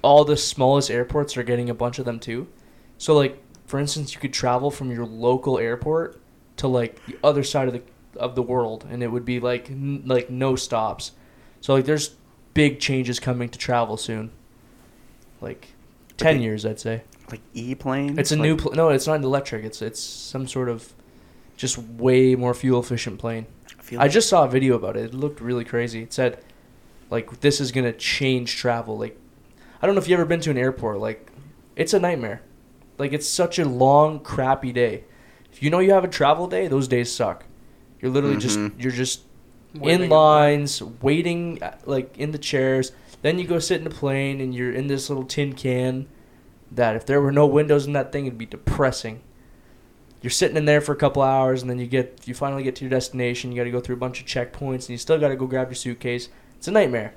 [0.00, 2.46] all the smallest airports are getting a bunch of them too.
[2.98, 6.20] So like for instance, you could travel from your local airport
[6.58, 7.82] to like the other side of the
[8.16, 11.10] of the world, and it would be like n- like no stops.
[11.60, 12.14] So like there's
[12.54, 14.30] big changes coming to travel soon.
[15.40, 15.66] Like
[16.16, 17.02] ten years, I'd say.
[17.28, 18.20] like E plane.
[18.20, 19.64] It's a new pl- no, it's not electric.
[19.64, 20.92] It's it's some sort of
[21.58, 23.46] just way more fuel efficient plane.
[23.78, 25.06] I, feel I just saw a video about it.
[25.06, 26.02] It looked really crazy.
[26.02, 26.42] It said
[27.10, 28.96] like this is going to change travel.
[28.96, 29.18] Like
[29.82, 31.30] I don't know if you ever been to an airport like
[31.76, 32.40] it's a nightmare.
[32.96, 35.04] Like it's such a long crappy day.
[35.52, 37.44] If you know you have a travel day, those days suck.
[38.00, 38.40] You're literally Mhm.
[38.40, 39.22] just you're just
[39.74, 42.92] Waiting in lines, waiting uh, like in the chairs.
[43.20, 46.06] Then you go sit in a plane and you're in this little tin can
[46.72, 49.20] that if there were no windows in that thing it'd be depressing.
[50.20, 52.74] You're sitting in there for a couple hours and then you get you finally get
[52.76, 55.18] to your destination, you got to go through a bunch of checkpoints and you still
[55.18, 56.28] got to go grab your suitcase.
[56.56, 57.14] It's a nightmare.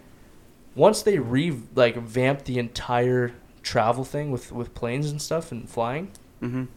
[0.76, 3.34] Once they re like vamp the entire
[3.64, 6.68] travel thing with with planes and stuff and flying, Mhm.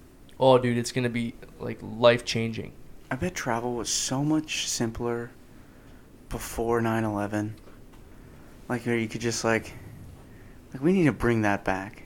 [0.40, 2.72] oh dude, it's going to be like life changing.
[3.10, 5.30] I bet travel was so much simpler
[6.30, 7.52] before 9/11.
[8.68, 9.72] Like where you could just like
[10.72, 12.04] like we need to bring that back.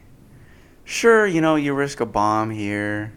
[0.84, 3.12] Sure, you know, you risk a bomb here.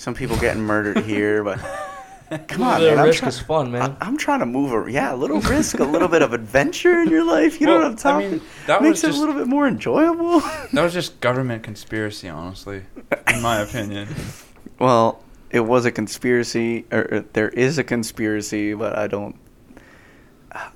[0.00, 1.58] Some people getting murdered here, but
[2.48, 2.98] Come on, little man.
[3.00, 3.82] I'm, risk try- is fun, man.
[4.00, 4.72] I- I'm trying to move.
[4.72, 7.60] A, yeah, a little risk, a little bit of adventure in your life.
[7.60, 8.26] You know Well, what I'm talking?
[8.26, 10.40] I mean, that Makes was it a little bit more enjoyable.
[10.72, 12.82] that was just government conspiracy, honestly,
[13.28, 14.08] in my opinion.
[14.78, 19.36] well, it was a conspiracy, or, or there is a conspiracy, but I don't.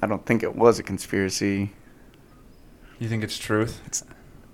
[0.02, 1.72] I don't think it was a conspiracy.
[2.98, 3.80] You think it's truth?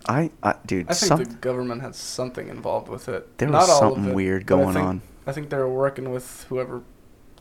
[0.09, 3.39] I, I dude, I think some, the government had something involved with it.
[3.39, 5.03] there Not was all of something it, weird but I going think- on.
[5.27, 6.83] I think they were working with whoever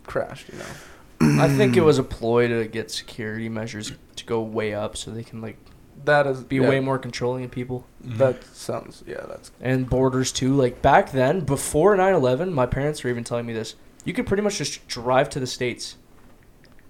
[0.05, 0.49] crashed.
[0.49, 4.73] You know, I think it was a ploy to get security measures to go way
[4.73, 5.57] up so they can like
[6.05, 7.85] that is be yeah, way more controlling of people.
[8.05, 8.17] Mm-hmm.
[8.17, 9.25] That sounds yeah.
[9.27, 10.53] That's and borders too.
[10.55, 13.75] Like back then, before 9/11, my parents were even telling me this.
[14.05, 15.95] You could pretty much just drive to the states,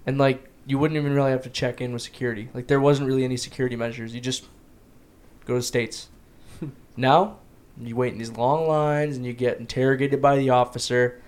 [0.06, 2.48] and like you wouldn't even really have to check in with security.
[2.54, 4.14] Like there wasn't really any security measures.
[4.14, 4.46] You just
[5.50, 6.08] go to the states.
[6.96, 7.38] now,
[7.80, 11.20] you wait in these long lines and you get interrogated by the officer.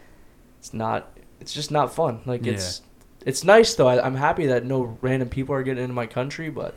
[0.59, 1.17] It's not.
[1.41, 2.21] It's just not fun.
[2.25, 2.83] Like it's.
[3.25, 3.87] It's nice though.
[3.89, 6.75] I, I'm happy that no random people are getting into my country, but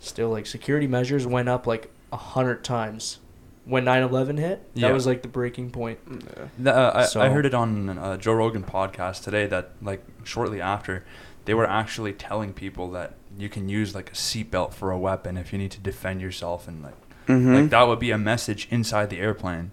[0.00, 3.18] still, like security measures went up like a hundred times
[3.64, 4.74] when 9/11 hit.
[4.74, 4.92] That Yeah.
[4.92, 5.98] was like the breaking point.
[6.08, 6.70] mm, yeah.
[6.70, 11.04] Uh, I, I heard it on uh, Joe Rogan podcast today that like shortly after,
[11.46, 15.36] they were actually telling people that you can use like a seatbelt for a weapon
[15.36, 16.94] if you need to defend yourself and like
[17.26, 17.54] Mhm.
[17.62, 19.72] like that would be a message inside the airplane.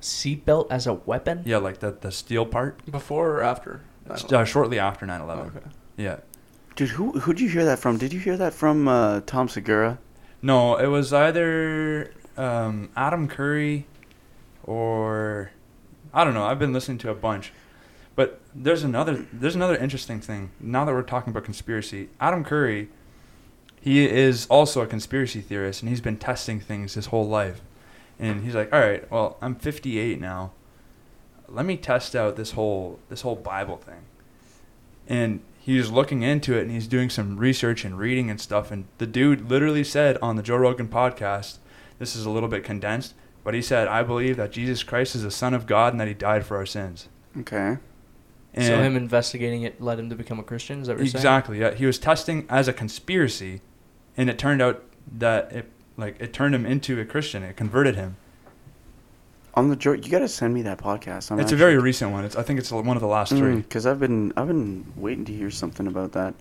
[0.00, 1.42] Seatbelt as a weapon.
[1.44, 2.78] Yeah, like the the steel part.
[2.90, 3.80] before or after.
[4.08, 5.46] Uh, shortly after 9/11.
[5.48, 5.66] Okay.
[5.96, 6.16] Yeah.
[6.76, 7.98] Dude, who who did you hear that from?
[7.98, 9.98] Did you hear that from uh, Tom Segura?
[10.42, 13.86] No, it was either um, Adam Curry
[14.64, 15.50] or
[16.14, 16.44] I don't know.
[16.44, 17.52] I've been listening to a bunch,
[18.16, 20.50] but there's another there's another interesting thing.
[20.60, 22.88] Now that we're talking about conspiracy, Adam Curry,
[23.80, 27.60] he is also a conspiracy theorist, and he's been testing things his whole life.
[28.18, 30.52] And he's like, all right, well, I'm 58 now.
[31.48, 34.02] Let me test out this whole this whole Bible thing.
[35.08, 38.70] And he's looking into it and he's doing some research and reading and stuff.
[38.70, 41.58] And the dude literally said on the Joe Rogan podcast,
[41.98, 45.22] this is a little bit condensed, but he said, I believe that Jesus Christ is
[45.22, 47.08] the Son of God and that he died for our sins.
[47.38, 47.78] Okay.
[48.52, 50.80] And so him investigating it led him to become a Christian.
[50.80, 51.20] Is that what you're saying?
[51.20, 51.74] exactly, yeah.
[51.74, 53.60] He was testing as a conspiracy,
[54.16, 54.82] and it turned out
[55.18, 57.42] that it like it turned him into a Christian.
[57.42, 58.16] It converted him.
[59.54, 61.30] On the Joe, you gotta send me that podcast.
[61.30, 62.24] I'm it's a very recent one.
[62.24, 63.56] It's I think it's one of the last three.
[63.56, 66.34] because I've been I've been waiting to hear something about that.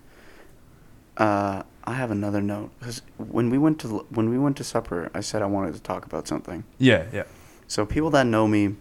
[1.17, 5.09] Uh, I have another note because when we went to when we went to supper,
[5.13, 6.63] I said I wanted to talk about something.
[6.77, 7.23] Yeah, yeah.
[7.67, 8.75] So people that know me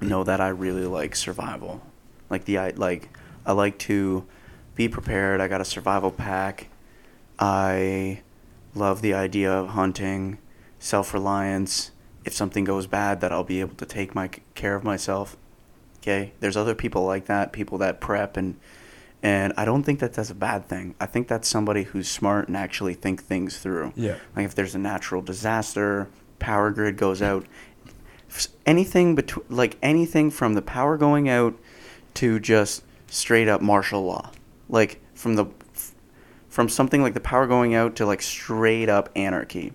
[0.00, 1.82] know that I really like survival.
[2.34, 3.16] Like the I like
[3.46, 4.26] I like to
[4.74, 5.40] be prepared.
[5.40, 6.66] I got a survival pack.
[7.38, 8.22] I
[8.74, 10.38] love the idea of hunting,
[10.80, 11.92] self-reliance.
[12.24, 15.36] If something goes bad that I'll be able to take my care of myself.
[16.00, 16.32] Okay?
[16.40, 18.56] There's other people like that, people that prep and
[19.22, 20.96] and I don't think that that's a bad thing.
[21.00, 23.92] I think that's somebody who's smart and actually think things through.
[23.94, 24.16] Yeah.
[24.34, 26.08] Like if there's a natural disaster,
[26.40, 27.46] power grid goes out,
[28.66, 31.54] anything between like anything from the power going out
[32.14, 34.30] to just straight up martial law.
[34.68, 35.46] Like from the
[36.48, 39.72] from something like the power going out to like straight up anarchy.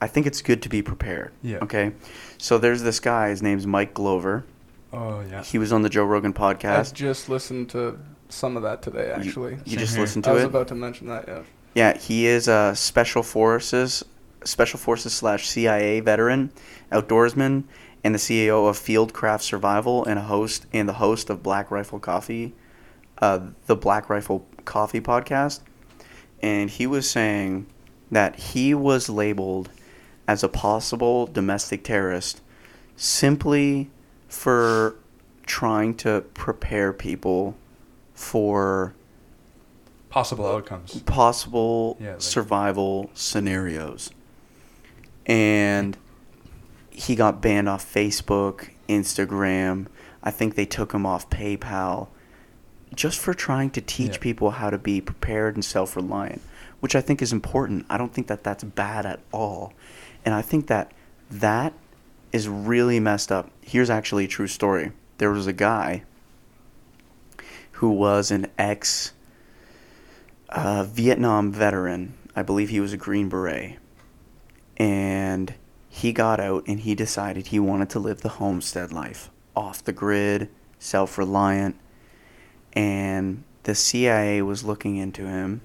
[0.00, 1.32] I think it's good to be prepared.
[1.42, 1.58] Yeah.
[1.62, 1.92] Okay.
[2.38, 4.44] So there's this guy, his name's Mike Glover.
[4.92, 5.42] Oh yeah.
[5.42, 6.64] He was on the Joe Rogan podcast.
[6.64, 6.92] I podcast.
[6.94, 9.10] just listened to some of that today.
[9.10, 10.02] Actually, You Same just here.
[10.02, 10.46] listened I was it?
[10.46, 11.24] about to mention that.
[11.28, 11.42] Yeah.
[11.74, 14.04] Yeah, he is a special forces,
[14.44, 16.50] special forces slash CIA veteran,
[16.90, 17.64] outdoorsman,
[18.04, 21.98] and the CEO of Fieldcraft Survival, and a host and the host of Black Rifle
[22.00, 22.54] Coffee,
[23.18, 25.60] uh, the Black Rifle Coffee podcast.
[26.42, 27.66] And he was saying
[28.10, 29.70] that he was labeled
[30.26, 32.40] as a possible domestic terrorist
[32.96, 33.90] simply
[34.28, 34.96] for
[35.46, 37.56] trying to prepare people
[38.14, 38.94] for
[40.10, 41.00] Possible outcomes.
[41.02, 44.10] possible Yeah, like- survival scenarios.
[45.26, 45.96] And
[46.92, 49.86] he got banned off Facebook, Instagram.
[50.22, 52.08] I think they took him off PayPal
[52.94, 54.20] just for trying to teach Yeah.
[54.20, 56.42] people how to be prepared and self reliant,
[56.80, 57.86] which I think is important.
[57.88, 59.72] I don't think that that's bad at all.
[60.24, 60.92] And I think that
[61.30, 61.72] that
[62.32, 63.50] is really messed up.
[63.62, 64.92] Here's actually a true story.
[65.18, 66.04] There was a guy
[67.72, 69.12] who was an ex
[70.50, 72.14] uh, Vietnam veteran.
[72.36, 73.78] I believe he was a Green Beret.
[74.76, 75.54] And
[75.94, 79.92] he got out and he decided he wanted to live the homestead life off the
[79.92, 81.76] grid, self reliant.
[82.72, 85.60] And the CIA was looking into him.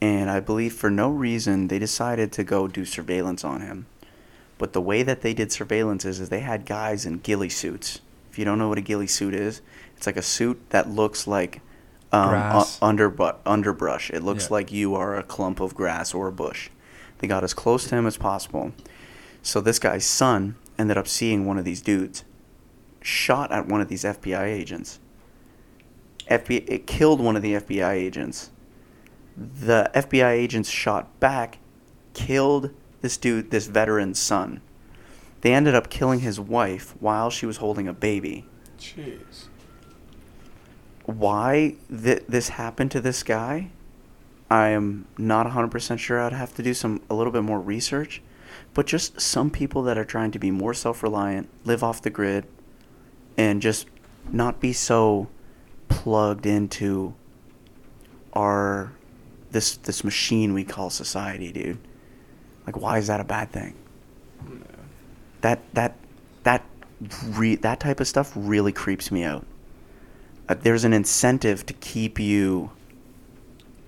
[0.00, 3.86] And I believe for no reason they decided to go do surveillance on him.
[4.58, 8.00] But the way that they did surveillance is, is they had guys in ghillie suits
[8.30, 9.62] If you don't know what a ghillie suit is,
[9.96, 11.60] it's like a suit that looks like
[12.12, 14.10] um, u- underbrush.
[14.10, 14.54] It looks Yeah.
[14.54, 16.70] like you are a clump of grass or a bush.
[17.20, 18.72] They got as close to him as possible.
[19.42, 22.24] So this guy's son ended up seeing one of these dudes,
[23.00, 24.98] shot at one of these FBI agents.
[26.28, 28.50] FBI it killed one of the FBI agents.
[29.36, 31.58] The FBI agents shot back,
[32.14, 34.60] killed this dude, this veteran's son.
[35.42, 38.46] They ended up killing his wife while she was holding a baby.
[38.78, 39.48] Jeez.
[41.06, 43.70] Why th- this happened to this guy,
[44.50, 46.20] I am not 100% sure.
[46.20, 48.20] I'd have to do some a little bit more research.
[48.74, 52.46] But just some people that are trying to be more self-reliant, live off the grid,
[53.36, 53.86] and just
[54.30, 55.28] not be so
[55.88, 57.14] plugged into
[58.32, 58.92] our
[59.50, 61.78] this this machine we call society, dude.
[62.66, 63.74] Like, why is that a bad thing?
[65.40, 65.96] That that
[66.44, 66.64] that
[67.26, 69.46] re- that type of stuff really creeps me out.
[70.48, 72.70] Uh, there's an incentive to keep you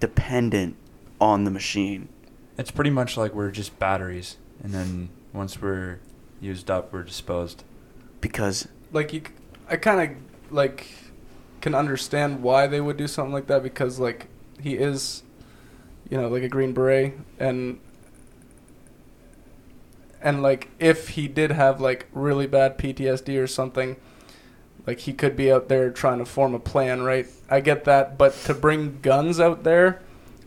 [0.02, 0.74] dependent
[1.20, 2.08] on the machine.
[2.58, 6.00] It's pretty much like we're just batteries, and then once we're
[6.40, 7.62] used up, we're disposed.
[8.20, 9.22] because like you,
[9.68, 10.88] I kind of like
[11.60, 14.26] can understand why they would do something like that because like
[14.60, 15.22] he is,
[16.10, 17.78] you know, like a green beret and
[20.20, 23.94] and like if he did have like really bad PTSD or something,
[24.86, 27.26] like he could be out there trying to form a plan, right?
[27.50, 30.00] I get that, but to bring guns out there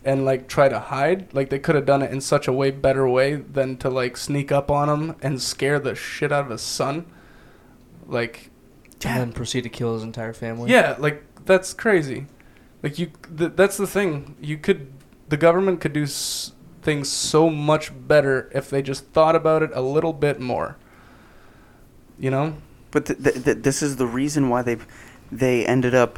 [0.04, 2.72] and like try to hide, like they could have done it in such a way
[2.72, 6.52] better way than to like sneak up on him and scare the shit out of
[6.52, 7.06] his son.
[8.08, 8.50] Like
[9.04, 10.72] and then proceed to kill his entire family.
[10.72, 12.26] yeah, like that's crazy.
[12.84, 14.36] Like you, th- that's the thing.
[14.42, 14.92] You could,
[15.30, 19.72] the government could do s- things so much better if they just thought about it
[19.74, 20.78] a little bit more.
[22.20, 22.58] You know?
[22.96, 24.78] But th- th- th- this is the reason why they
[25.32, 26.18] they ended up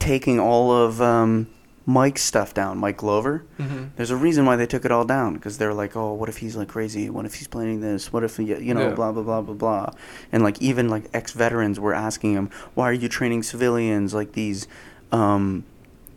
[0.00, 1.46] taking all of um,
[1.86, 2.78] Mike's stuff down.
[2.78, 3.44] Mike Glover.
[3.58, 3.84] Mm-hmm.
[3.96, 6.38] There's a reason why they took it all down because they're like, oh, what if
[6.38, 7.08] he's like crazy?
[7.10, 8.12] What if he's planning this?
[8.12, 8.94] What if he, you know, Yeah.
[8.94, 9.90] blah blah blah blah blah.
[10.32, 14.32] And like even like ex veterans were asking him, why are you training civilians like
[14.32, 14.66] these,
[15.12, 15.64] um,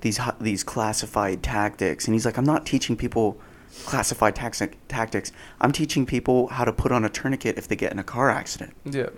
[0.02, 2.06] these these classified tactics?
[2.08, 3.38] And he's like, I'm not teaching people
[3.86, 5.32] classified tax- tactics.
[5.62, 8.30] I'm teaching people how to put on a tourniquet if they get in a car
[8.30, 8.74] accident.
[8.86, 9.10] Yeah.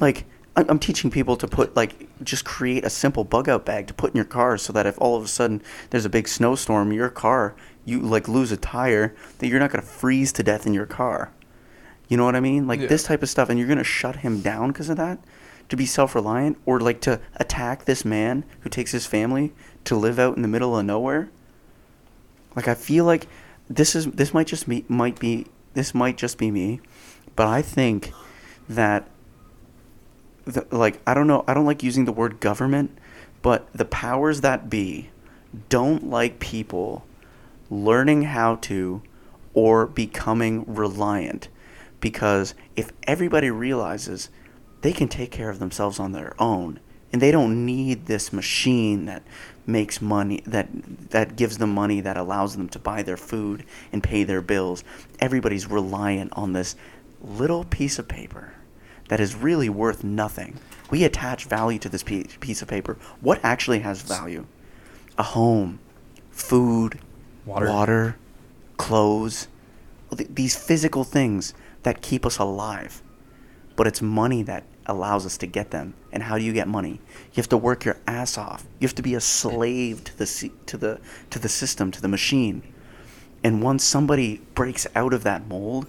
[0.00, 0.24] Like
[0.56, 4.10] I'm teaching people to put like just create a simple bug out bag to put
[4.10, 7.08] in your car so that if all of a sudden there's a big snowstorm, your
[7.08, 10.86] car you like lose a tire, that you're not gonna freeze to death in your
[10.86, 11.32] car.
[12.08, 12.66] You know what I mean?
[12.66, 12.88] Like Yeah.
[12.88, 15.18] this type of stuff, and you're gonna shut him down because of that.
[15.68, 19.52] To be self-reliant, or like to attack this man who takes his family
[19.84, 21.30] to live out in the middle of nowhere.
[22.56, 23.28] Like I feel like
[23.68, 26.80] this is this might just be might be this might just be me,
[27.36, 28.12] but I think
[28.68, 29.08] that
[30.50, 32.96] the, like I don't know I don't like using the word government,
[33.42, 35.10] but the powers that be
[35.68, 37.04] don't like people
[37.70, 39.02] learning how to
[39.54, 41.48] or becoming reliant.
[42.00, 44.30] Because if everybody realizes
[44.82, 46.80] they can take care of themselves on their own
[47.12, 49.22] and they don't need this machine that
[49.66, 50.68] makes money that
[51.10, 54.82] that gives them money that allows them to buy their food and pay their bills
[55.20, 56.74] everybody's reliant on this
[57.20, 58.52] little piece of paper
[59.10, 60.58] that is really worth nothing
[60.90, 64.46] we attach value to this piece of paper what actually has value
[65.18, 65.78] a home
[66.30, 66.98] food
[67.44, 67.68] Water.
[67.68, 68.16] water
[68.76, 69.46] clothes,
[70.10, 71.52] these physical things
[71.82, 73.02] that keep us alive
[73.80, 75.94] but it's money that allows us to get them.
[76.12, 77.00] And how do you get money?
[77.32, 78.66] You have to work your ass off.
[78.78, 81.00] You have to be a slave to the to the
[81.30, 82.62] to the system, to the machine.
[83.42, 85.86] And once somebody breaks out of that mold,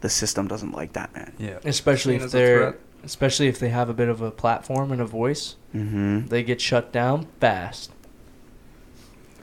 [0.00, 1.32] the system doesn't like that, man.
[1.38, 1.58] Yeah.
[1.64, 5.56] Especially if they're, especially if they have a bit of a platform and a voice,
[5.74, 6.26] Mm-hmm.
[6.26, 7.92] they get shut down fast.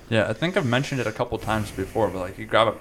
[0.09, 2.75] Yeah, I think I've mentioned it a couple times before, but like you grab a,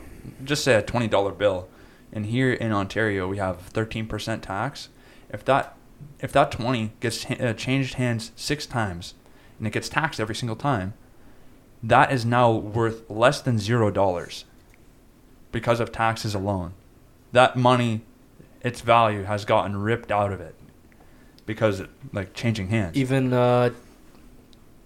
[0.44, 1.68] just say a twenty dollar bill,
[2.12, 4.88] and here in Ontario we have thirteen percent tax.
[5.30, 5.76] If that
[6.20, 9.14] if that twenty gets ha- uh, changed hands six times,
[9.58, 10.94] and it gets taxed every single time,
[11.82, 14.44] that is now worth less than zero dollars,
[15.52, 16.72] because of taxes alone.
[17.32, 18.02] That money,
[18.62, 20.54] its value has gotten ripped out of it,
[21.44, 22.96] because it, like changing hands.
[22.96, 23.70] Even uh,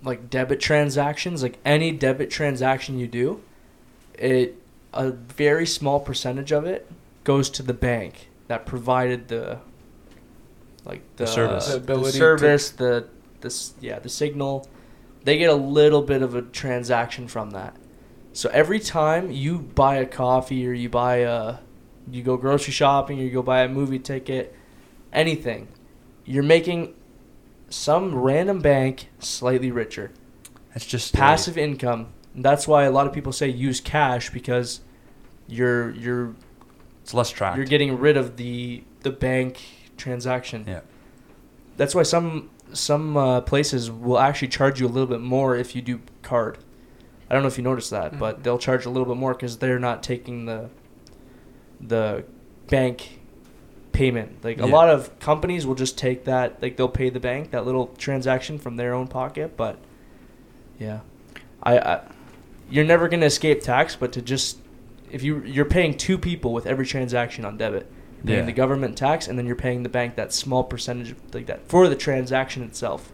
[0.02, 3.42] like debit transactions, like any debit transaction you do,
[4.14, 4.56] it
[4.92, 6.90] a very small percentage of it
[7.22, 9.58] goes to the bank that provided the
[10.84, 11.66] like the, The service.
[11.66, 13.06] The the ability to- service, the
[13.40, 14.68] this yeah, the signal.
[15.22, 17.76] They get a little bit of a transaction from that.
[18.32, 21.56] So every time you buy a coffee or you buy a
[22.10, 24.54] you go grocery shopping or you go buy a movie ticket,
[25.12, 25.68] anything,
[26.24, 26.94] you're making
[27.68, 30.10] some random bank slightly richer.
[30.74, 32.08] It's just Passive income.
[32.34, 34.80] And that's why a lot of people say use cash because
[35.48, 36.34] you're you're
[37.02, 37.56] It's less tracked.
[37.56, 39.60] you're getting rid of the the bank
[39.96, 40.64] transaction.
[40.66, 40.80] Yeah.
[41.76, 45.74] That's why some some uh, places will actually charge you a little bit more if
[45.74, 46.58] you do card.
[47.28, 48.42] I don't know if you noticed that, but Mhm.
[48.44, 50.68] they'll charge a little bit more because they're not taking the
[51.80, 52.24] the
[52.68, 53.20] bank
[53.92, 54.44] payment.
[54.44, 57.66] Like a lot of companies will just take that, like they'll pay the bank that
[57.66, 59.56] little transaction from their own pocket.
[59.56, 59.78] But
[60.78, 61.00] yeah,
[61.62, 62.02] I, I
[62.70, 64.58] you're never gonna escape tax, but to just
[65.10, 68.44] if you you're paying two people with every transaction on debit, you're paying Yeah.
[68.46, 71.68] the government tax, and then you're paying the bank that small percentage of, like that
[71.68, 73.10] for the transaction itself.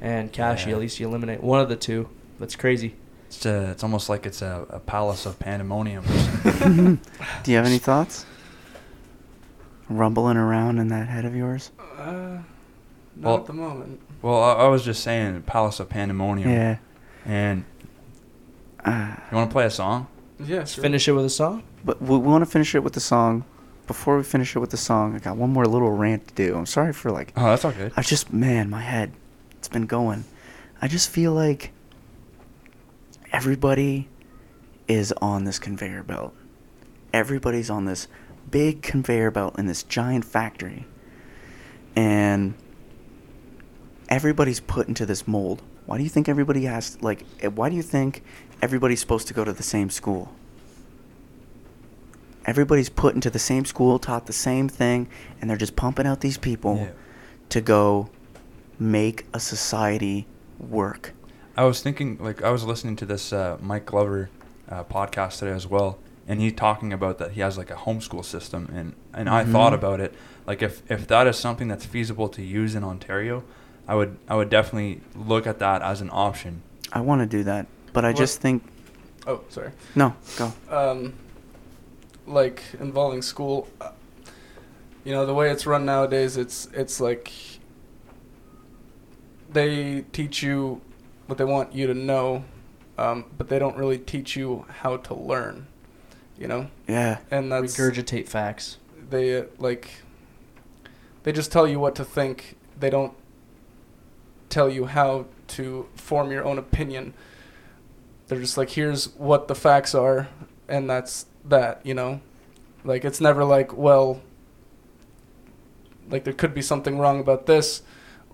[0.00, 0.76] And cash, you Yeah.
[0.76, 2.08] at least you eliminate one of the two.
[2.38, 2.96] That's crazy.
[3.26, 6.04] It's, uh, it's almost like it's a, a palace of pandemonium.
[7.42, 8.24] Do you have any thoughts?
[9.88, 11.70] Rumbling around in that head of yours?
[11.98, 12.38] Uh,
[13.16, 14.00] not Well- at the moment.
[14.22, 16.50] well, I, I was just saying palace of pandemonium.
[16.50, 16.78] Yeah.
[17.24, 17.64] And
[18.84, 20.06] Uh, you want to play a song?
[20.44, 20.82] Yeah, Let's sure.
[20.82, 21.62] finish it with a song.
[21.84, 23.44] but we, we want to finish it with the song.
[23.86, 26.56] Before we finish it with the song, I got one more little rant to do.
[26.56, 27.92] I'm sorry for like Oh, that's all good.
[27.96, 29.12] I just, man, my head,
[29.58, 30.24] it's been going.
[30.82, 31.70] I just feel like
[33.36, 34.08] everybody
[34.88, 36.34] is on this conveyor belt.
[37.12, 38.08] Everybody's on this
[38.50, 40.86] big conveyor belt in this giant factory.
[41.94, 42.54] And
[44.08, 45.62] everybody's put into this mold.
[45.84, 48.22] Why do you think everybody has, like, eh, why do you think
[48.62, 50.32] everybody's supposed to go to the same school?
[52.46, 55.08] Everybody's put into the same school, taught the same thing,
[55.40, 56.88] and they're just pumping out these people Yeah.
[57.50, 58.08] to go
[58.78, 60.26] make a society
[60.58, 61.12] work.
[61.56, 64.28] I was thinking, like, I was listening to this uh, Mike Glover
[64.68, 65.98] uh, podcast today as well,
[66.28, 69.72] and he's talking about that he has like a homeschool system, and and I thought
[69.72, 69.76] Mhm.
[69.76, 70.14] about it,
[70.46, 73.42] like if if that is something that's feasible to use in Ontario,
[73.88, 76.62] I would I would definitely look at that as an option.
[76.92, 78.62] I want to do that, but I What- just think
[79.26, 79.70] Oh, sorry.
[79.94, 80.52] no, go.
[80.70, 81.14] um,
[82.26, 83.68] like involving school.
[83.80, 83.90] uh,
[85.04, 86.36] You know the way it's run nowadays.
[86.36, 87.30] It's it's like
[89.52, 90.80] they teach you
[91.26, 92.44] what they want you to know,
[92.98, 95.66] um, but they don't really teach you how to learn.
[96.38, 98.76] You know, Yeah, and that's Regurgitate facts.
[99.08, 100.02] they uh, like
[101.22, 102.56] they just tell you what to think.
[102.78, 103.14] They don't
[104.50, 107.14] tell you how to form your own opinion.
[108.28, 110.28] They're just like, here's what the facts are,
[110.68, 111.80] and that's that.
[111.84, 112.20] You know,
[112.84, 114.20] like it's never like, well,
[116.10, 117.82] like there could be something wrong about this,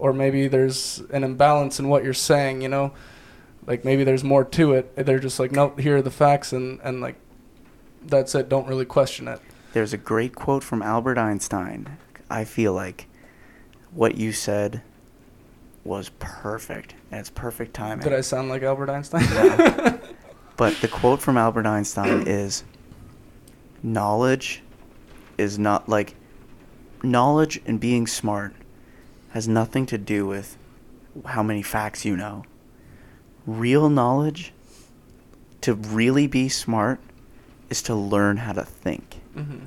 [0.02, 2.60] or maybe there's an imbalance in what you're saying.
[2.60, 2.92] You know,
[3.68, 4.96] like maybe there's more to it.
[4.96, 7.14] They're just like, nope, here are the facts, and and like
[8.04, 8.48] that's it.
[8.48, 9.40] Don't really question it.
[9.74, 11.98] there's a great quote from Albert Einstein.
[12.28, 13.06] I feel like
[13.92, 14.82] what you said
[15.84, 16.94] was perfect.
[17.12, 18.02] And it's perfect timing.
[18.02, 19.22] Did I sound like Albert Einstein?
[19.30, 19.98] No.
[20.54, 22.62] But the quote from Albert Einstein is
[23.82, 24.62] knowledge
[25.38, 26.14] is not like
[27.02, 28.54] knowledge and being smart
[29.32, 30.56] has nothing to do with
[31.26, 32.44] how many facts you know.
[33.46, 34.52] Real knowledge
[35.62, 37.00] to really be smart
[37.70, 39.14] is to learn how to think.
[39.34, 39.58] hmm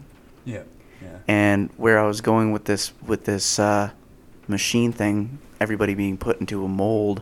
[0.45, 0.63] Yeah.
[1.01, 1.17] Yeah.
[1.27, 3.91] And where I was going with this with this uh,
[4.47, 7.21] machine thing, everybody being put into a mold.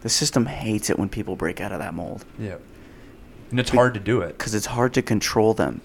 [0.00, 2.56] The system hates it when people break out of that mold Yeah.
[3.50, 4.36] And it's Be- hard to do it.
[4.38, 5.80] because it's hard to control them.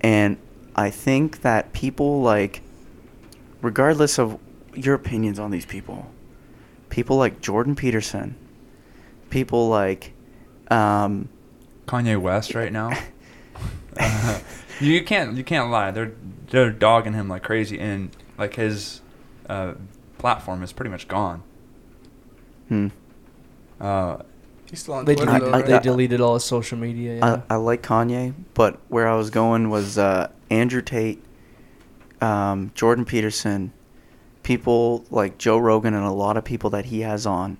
[0.00, 0.36] And
[0.76, 2.60] I think that people like,
[3.60, 4.38] regardless of
[4.74, 6.10] your opinions on these people,
[6.90, 8.36] people like Jordan Peterson,
[9.30, 10.12] people like,
[10.70, 11.28] um,
[11.86, 12.90] Kanye West right now.
[13.98, 14.38] Uh,
[14.80, 15.90] you can't you can't lie.
[15.90, 16.12] They're
[16.50, 19.00] they're dogging him like crazy, and like his
[19.48, 19.74] uh,
[20.18, 21.42] platform is pretty much gone.
[22.68, 22.88] hmm,
[23.80, 24.18] Uh,
[24.70, 25.66] He's still on They, Twitter, deleted, though, I- right?
[25.66, 27.16] they deleted all his social media.
[27.16, 27.42] Yeah.
[27.50, 31.22] I, I like Kanye, but where I was going was uh, Andrew Tate,
[32.22, 33.72] um, Jordan Peterson,
[34.42, 37.58] people like Joe Rogan, and a lot of people that he has on,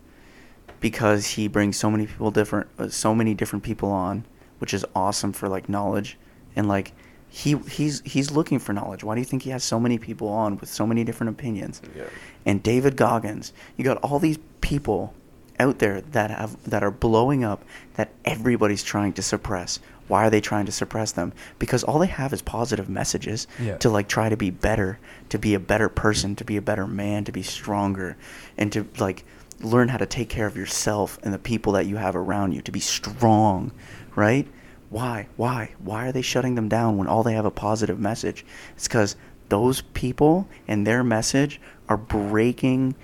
[0.80, 4.24] because he brings so many people different, uh, so many different people on,
[4.58, 6.18] which is awesome for like knowledge,
[6.56, 6.92] and like
[7.28, 9.02] he he's he's looking for knowledge.
[9.02, 11.80] Why do you think he has so many people on with so many different opinions?
[11.96, 12.04] Yeah.
[12.44, 13.52] and David Goggins.
[13.76, 15.14] You got all these people
[15.58, 17.64] out there that have that are blowing up
[17.94, 19.78] that everybody's trying to suppress.
[20.12, 21.32] Why are they trying to suppress them?
[21.58, 23.78] Because all they have is positive messages Yeah.
[23.78, 24.98] to like try to be better,
[25.30, 28.18] to be a better person, to be a better man, to be stronger,
[28.58, 29.24] and to like
[29.62, 32.60] learn how to take care of yourself and the people that you have around you,
[32.60, 33.72] to be strong,
[34.14, 34.46] right?
[34.90, 35.28] Why?
[35.36, 35.70] Why?
[35.78, 38.44] Why are they shutting them down when all they have a positive message?
[38.76, 39.16] It's because
[39.48, 41.58] those people and their message
[41.88, 42.96] are breaking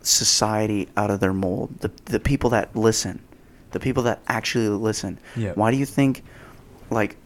[0.00, 1.80] society out of their mold.
[1.80, 3.20] The the people that listen,
[3.72, 5.18] the people that actually listen.
[5.36, 5.52] Yeah.
[5.54, 6.22] Why do you think
[6.90, 7.16] like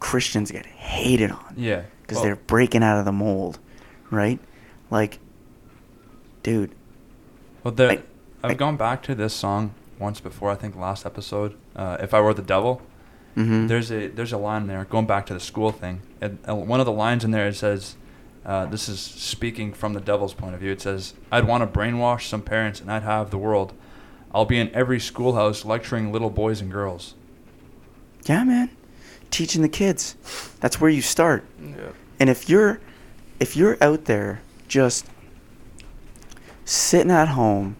[0.00, 1.54] Christians get hated on?
[1.56, 1.82] Yeah.
[2.02, 3.58] Because Well- they're breaking out of the mold,
[4.10, 4.38] right?
[4.90, 5.18] Like,
[6.42, 6.70] dude,
[7.64, 8.02] Well, the, I-
[8.44, 10.50] I've I- gone back to this song once before.
[10.50, 11.54] I think last episode.
[11.74, 12.82] Uh, if I were the devil,
[13.36, 13.66] mhm.
[13.68, 16.00] there's a there's a line there going back to the school thing.
[16.20, 17.96] And uh, one of the lines in there it says,
[18.44, 21.78] uh, "This is speaking from the devil's point of view." It says, "I'd want to
[21.78, 23.72] brainwash some parents, and I'd have the world.
[24.32, 27.14] I'll be in every schoolhouse lecturing little boys and girls."
[28.28, 28.70] yeah, man,
[29.30, 30.16] teaching the kids.
[30.60, 31.44] That's where you start.
[31.60, 31.90] Yeah.
[32.18, 32.80] And if you're
[33.38, 35.06] if you're out there just
[36.64, 37.76] sitting at home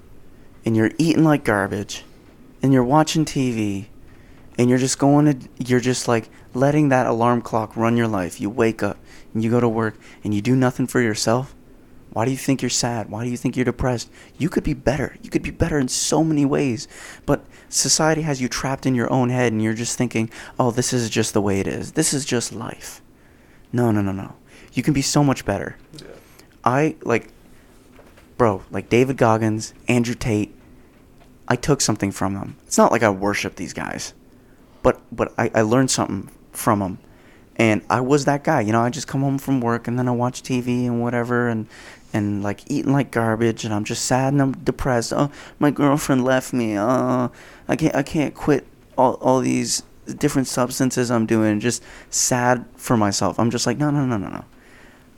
[0.64, 2.04] and you're eating like garbage
[2.62, 3.86] and you're watching TV
[4.58, 8.40] and you're just going to you're just like letting that alarm clock run your life.
[8.40, 8.98] You wake up
[9.34, 11.54] and you go to work and you do nothing for yourself.
[12.16, 13.10] Why do you think you're sad?
[13.10, 14.10] Why do you think you're depressed?
[14.38, 15.16] You could be better.
[15.22, 16.88] You could be better in so many ways.
[17.26, 20.94] But society has you trapped in your own head and you're just thinking, "Oh, this
[20.94, 21.92] is just the way it is.
[21.92, 23.02] This is just life."
[23.70, 24.32] No, no, no, no.
[24.72, 25.76] You can be so much better.
[25.92, 26.06] Yeah.
[26.64, 27.28] I like,
[28.38, 30.54] bro, like David Goggins, Andrew Tate.
[31.46, 32.56] I took something from them.
[32.66, 34.14] It's not like I worship these guys,
[34.82, 36.98] but but I, I learned something from them,
[37.56, 38.62] and I was that guy.
[38.62, 41.48] You know, I just come home from work and then I watch TV and whatever,
[41.48, 41.66] and
[42.12, 45.12] and like eating like garbage, and I'm just sad and I'm depressed.
[45.12, 46.76] Oh, my girlfriend left me.
[46.76, 47.28] Uh,
[47.68, 48.66] I can't I can't quit
[48.96, 51.60] all all these different substances I'm doing.
[51.60, 53.38] Just sad for myself.
[53.38, 54.44] I'm just like no no no no no.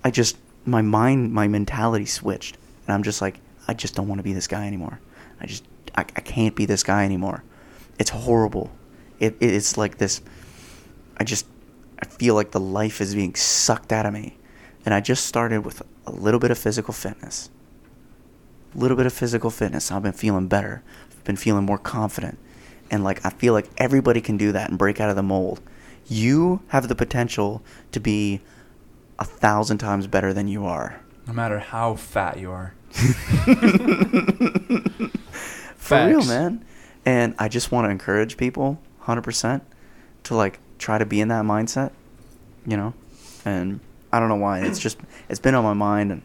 [0.04, 4.18] I just my mind my mentality switched and I'm just like I just don't want
[4.18, 5.00] to be this guy anymore.
[5.40, 5.64] I just
[5.96, 7.44] I, I can't be this guy anymore.
[7.98, 8.70] It's horrible.
[9.18, 10.22] It it's like this
[11.18, 11.46] I just
[12.00, 14.36] I feel like the life is being sucked out of me.
[14.84, 17.50] And I just started with a little bit of physical fitness.
[18.74, 19.90] A little bit of physical fitness.
[19.90, 20.82] I've been feeling better.
[21.10, 22.38] I've been feeling more confident.
[22.90, 25.60] And like I feel like everybody can do that and break out of the mold.
[26.06, 27.62] You have the potential
[27.92, 28.40] to be
[29.18, 31.00] a thousand times better than you are.
[31.26, 32.74] No matter how fat you are.
[35.76, 36.64] For real, man.
[37.04, 39.60] And I just want to encourage people 100%
[40.24, 41.92] to like try to be in that mindset,
[42.66, 42.94] you know?
[43.44, 43.80] And
[44.12, 44.60] I don't know why.
[44.60, 44.98] It's just,
[45.28, 46.12] it's been on my mind.
[46.12, 46.22] And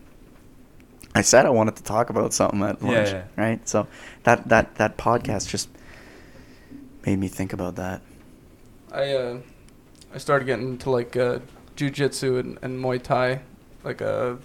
[1.16, 3.24] I said I wanted to talk about something at Yeah, lunch, yeah.
[3.36, 3.68] right?
[3.68, 3.88] So
[4.24, 5.70] that, that, that podcast just
[7.06, 8.02] made me think about that.
[8.92, 9.38] I uh,
[10.14, 11.40] I started getting into like uh,
[11.76, 13.42] jujitsu and, and Muay Thai
[13.84, 14.36] like uh,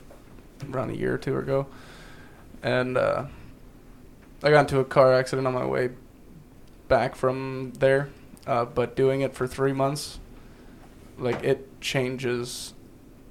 [0.73, 1.67] around a year or two ago,
[2.63, 3.27] and uh,
[4.43, 5.91] I got into a car accident on my way
[6.89, 8.09] back from there.
[8.47, 10.19] Uh, but doing it for three months,
[11.19, 12.73] like it changes,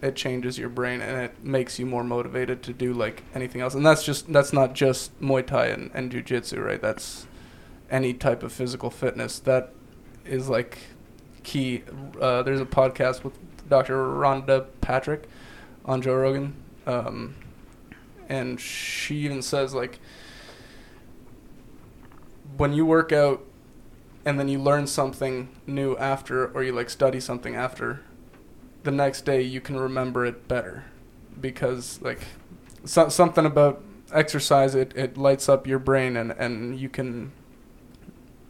[0.02, 3.74] it changes your brain and it makes you more motivated to do like anything else.
[3.74, 6.82] And that's just that's not just Muay Thai and, and jujitsu, right?
[6.82, 7.28] That's
[7.90, 9.40] any type of physical fitness.
[9.40, 9.74] That
[10.26, 10.78] is like
[11.44, 11.84] key.
[12.20, 13.34] Uh, there's a podcast with
[13.70, 13.96] Dr.
[13.96, 15.28] Rhonda Patrick
[15.86, 16.54] on Joe Rogan,
[16.86, 17.36] um,
[18.30, 20.00] and she even says like
[22.58, 23.44] when you work out
[24.26, 28.02] and then you learn something new after, or you like study something after,
[28.88, 30.86] the next day you can remember it better
[31.42, 32.22] because like
[32.86, 33.84] so, something about
[34.14, 37.34] exercise it, it lights up your brain and, and you can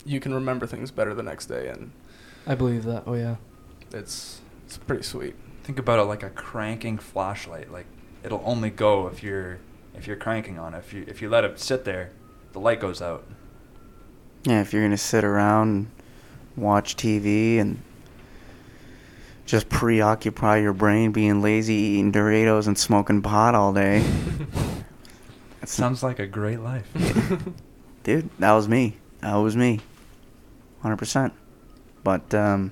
[0.05, 1.91] you can remember things better the next day and
[2.45, 3.01] I believe that.
[3.07, 3.37] Oh yeah.
[3.91, 5.33] it's it's pretty sweet.
[5.63, 7.71] Think about it like a cranking flashlight.
[7.71, 7.87] Like
[8.23, 9.57] it'll only go if you're
[9.95, 10.77] if you're cranking on it.
[10.77, 12.11] If you if you let it sit there,
[12.51, 13.25] the light goes out.
[14.43, 15.91] Yeah, if you're gonna sit around and
[16.55, 17.81] watch TV and
[19.47, 24.05] just preoccupy your brain being lazy, eating Doritos and smoking pot all day.
[25.59, 26.87] It sounds like a great life.
[28.03, 28.95] Dude, that was me.
[29.19, 29.81] That was me.
[30.81, 31.33] 100%.
[32.05, 32.71] But, um,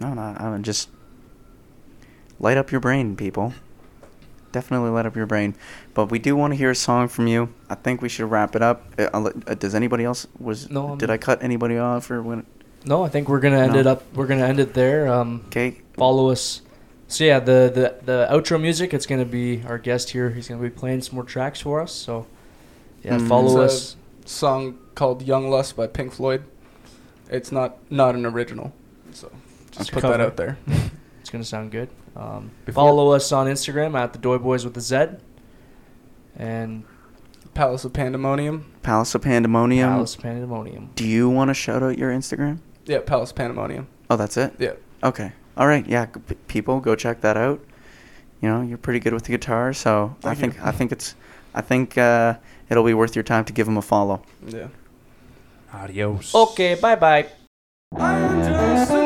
[0.00, 0.88] no, no, I would just
[2.40, 3.52] light up your brain, people.
[4.50, 5.54] Definitely light up your brain.
[5.92, 7.54] But we do want to hear a song from you.
[7.70, 8.82] I think we should wrap it up.
[8.98, 10.68] Uh, uh, does anybody else was?
[10.70, 12.44] No, I'm- Did I cut anybody off or when?
[12.84, 13.78] No, I think we're gonna end No.
[13.80, 14.02] it up.
[14.14, 15.08] We're gonna end it there.
[15.08, 15.80] Um, Okay.
[15.96, 16.60] follow us.
[17.08, 18.92] So yeah, the, the the outro music.
[18.94, 20.30] It's gonna be our guest here.
[20.30, 21.92] He's gonna be playing some more tracks for us.
[21.92, 22.26] So
[23.02, 23.28] yeah, Mm.
[23.28, 23.96] follow It's us.
[24.24, 26.42] a song called Young Lust by Pink Floyd.
[27.30, 28.72] It's not not an original.
[29.12, 29.30] So
[29.70, 30.16] just It's put cover.
[30.18, 30.58] that out there.
[31.20, 31.88] It's gonna sound good.
[32.14, 35.06] Um, Before- follow us on Instagram at the Doi Boys with the Z.
[36.36, 36.84] And
[37.54, 38.66] Palace of Pandemonium.
[38.82, 39.88] Palace of Pandemonium.
[39.88, 40.90] Palace of Pandemonium.
[40.96, 42.58] Do you want to shout out your Instagram?
[42.86, 43.86] Yeah, Palace Pandemonium.
[44.10, 44.54] Oh, that's it?
[44.58, 44.72] Yeah.
[45.02, 45.32] Okay.
[45.56, 45.86] All right.
[45.86, 46.06] Yeah.
[46.06, 47.60] g- p- People, go check that out.
[48.42, 49.72] you know you're pretty good with the guitar.
[49.72, 50.60] So I think you.
[50.64, 51.14] I think it's
[51.54, 52.34] I think uh,
[52.68, 54.22] it'll be worth your time to give him a follow.
[54.46, 54.68] Yeah.
[55.72, 56.34] Adios.
[56.34, 57.26] Okay, bye bye.
[57.96, 59.03] I'm just a